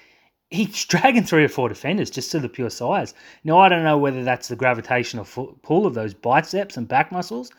[0.49, 3.13] he's dragging three or four defenders just to the pure size.
[3.43, 5.25] Now I don't know whether that's the gravitational
[5.61, 7.51] pull of those biceps and back muscles,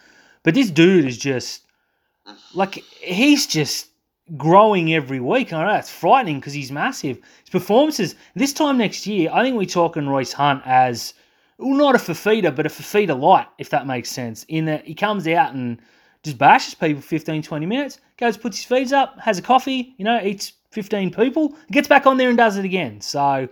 [0.42, 1.62] but this dude is just
[2.26, 2.36] mm.
[2.54, 3.88] like he's just
[4.36, 5.52] growing every week.
[5.52, 7.16] I know that's frightening because he's massive.
[7.16, 11.14] His performances this time next year, I think we're talking Royce Hunt as
[11.60, 14.44] well, not a Fifita, but a Fifita light, if that makes sense.
[14.48, 15.80] In that he comes out and
[16.22, 20.04] just bashes people 15, 20 minutes, goes, puts his feet up, has a coffee, you
[20.04, 23.00] know, eats 15 people, gets back on there and does it again.
[23.00, 23.48] So,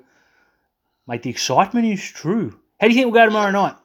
[1.07, 2.59] mate, the excitement is true.
[2.81, 3.77] How do you think we'll go tomorrow night?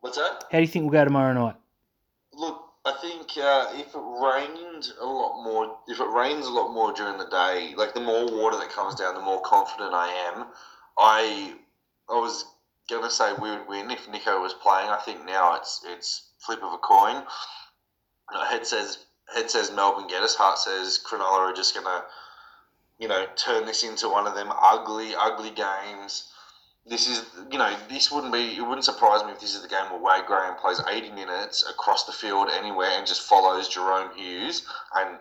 [0.00, 0.44] What's that?
[0.50, 1.56] How do you think we'll go tomorrow night?
[2.34, 6.74] Look, I think uh, if it rained a lot more, if it rains a lot
[6.74, 10.08] more during the day, like the more water that comes down, the more confident I
[10.34, 10.46] am.
[10.98, 11.54] I
[12.10, 12.44] I was
[12.90, 14.88] gonna say we would win if Nicho was playing.
[14.88, 17.22] I think now it's it's flip of a coin.
[18.34, 20.34] Uh, head says head says Melbourne get us.
[20.34, 22.04] Heart says Cronulla are just gonna,
[22.98, 26.30] you know, turn this into one of them ugly, ugly games.
[26.86, 28.56] This is, you know, this wouldn't be.
[28.56, 31.64] It wouldn't surprise me if this is the game where Wade Graham plays 80 minutes
[31.68, 35.18] across the field anywhere and just follows Jahrome Hughes and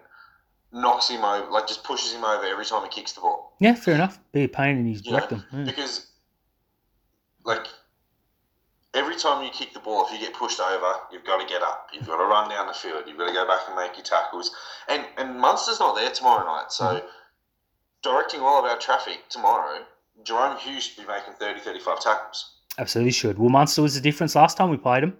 [0.73, 3.55] knocks him over, like just pushes him over every time he kicks the ball.
[3.59, 4.19] Yeah, fair enough.
[4.33, 5.43] Be a pain in his rectum.
[5.53, 5.63] Yeah.
[5.63, 6.07] Because,
[7.45, 7.65] like,
[8.93, 11.61] every time you kick the ball, if you get pushed over, you've got to get
[11.61, 11.87] up.
[11.93, 13.03] You've got to run down the field.
[13.07, 14.51] You've got to go back and make your tackles.
[14.87, 17.07] And and Munster's not there tomorrow night, so Mm-hmm.
[18.01, 19.79] directing all of our traffic tomorrow,
[20.23, 22.57] Jahrome Hughes should be making 30, 35 tackles.
[22.77, 23.37] Absolutely should.
[23.39, 25.15] Well, Munster was the difference last time we played him.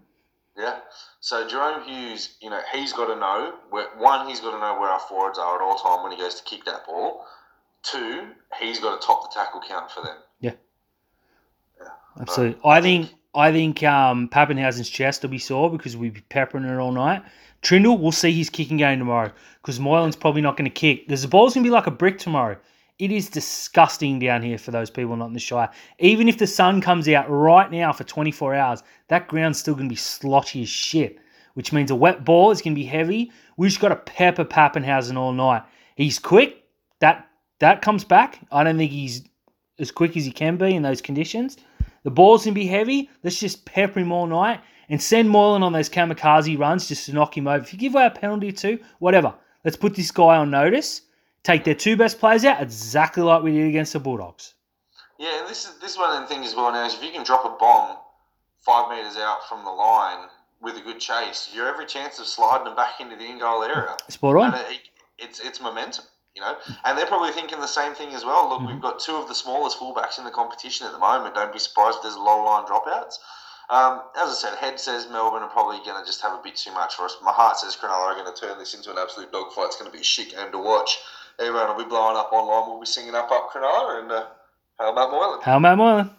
[0.57, 0.80] Yeah.
[1.19, 4.80] So Jahrome Hughes, you know, he's got to know where one, he's got to know
[4.80, 7.26] where our forwards are at all time when he goes to kick that ball.
[7.84, 8.28] Two,
[8.59, 10.17] he's got to top the tackle count for them.
[12.20, 12.59] Absolutely.
[12.64, 16.78] I think I think um, Papenhuyzen's chest will be sore because we'll be peppering it
[16.78, 17.24] all night.
[17.64, 21.07] Trindall, we'll see his kicking game tomorrow because Moylan's probably not going to kick.
[21.07, 22.57] Because the ball's going to be like a brick tomorrow.
[22.99, 25.70] It is disgusting down here for those people not in the Shire.
[25.99, 29.89] Even if the sun comes out right now for 24 hours, that ground's still going
[29.89, 31.18] to be slotty as shit,
[31.55, 33.32] which means a wet ball is going to be heavy.
[33.57, 35.64] We just got to pepper Pappenhausen all night.
[35.95, 36.64] He's quick.
[36.99, 37.28] That
[37.59, 38.39] that comes back.
[38.51, 39.24] I don't think he's
[39.80, 41.57] as quick as he can be in those conditions.
[42.04, 43.10] The ball's going to be heavy.
[43.24, 47.14] Let's just pepper him all night and send Moylan on those kamikaze runs just to
[47.14, 47.64] knock him over.
[47.64, 49.34] If you give away a penalty or two, whatever.
[49.64, 51.01] Let's put this guy on notice.
[51.43, 54.54] Take their two best players out, exactly like we did against the Bulldogs.
[55.20, 57.04] Yeah, and this is this is one of the things as well now is if
[57.04, 57.97] you can drop a bomb
[58.60, 60.28] five metres out from the line
[60.62, 63.64] with a good chase, you're every chance of sliding them back into the in goal
[63.64, 63.95] area.
[64.10, 64.54] Spot on.
[64.56, 64.82] It,
[65.18, 66.55] it's it's momentum, you know.
[66.86, 68.49] And they're probably thinking the same thing as well.
[68.49, 71.36] Look, we've got two of the smallest fullbacks in the competition at the moment.
[71.36, 73.17] Don't be surprised if there's low line dropouts.
[73.69, 76.55] Um, as I said, head says Melbourne are probably going to just have a bit
[76.55, 77.15] too much for us.
[77.23, 79.67] My heart says Cronulla are going to turn this into an absolute dogfight.
[79.67, 80.99] It's going to be a shit game to watch.
[81.39, 82.69] Everyone will be blowing up online.
[82.69, 84.25] We'll be singing up up Cronulla and uh,
[84.77, 85.41] how about Moylan?
[85.41, 86.09] How about Moylan?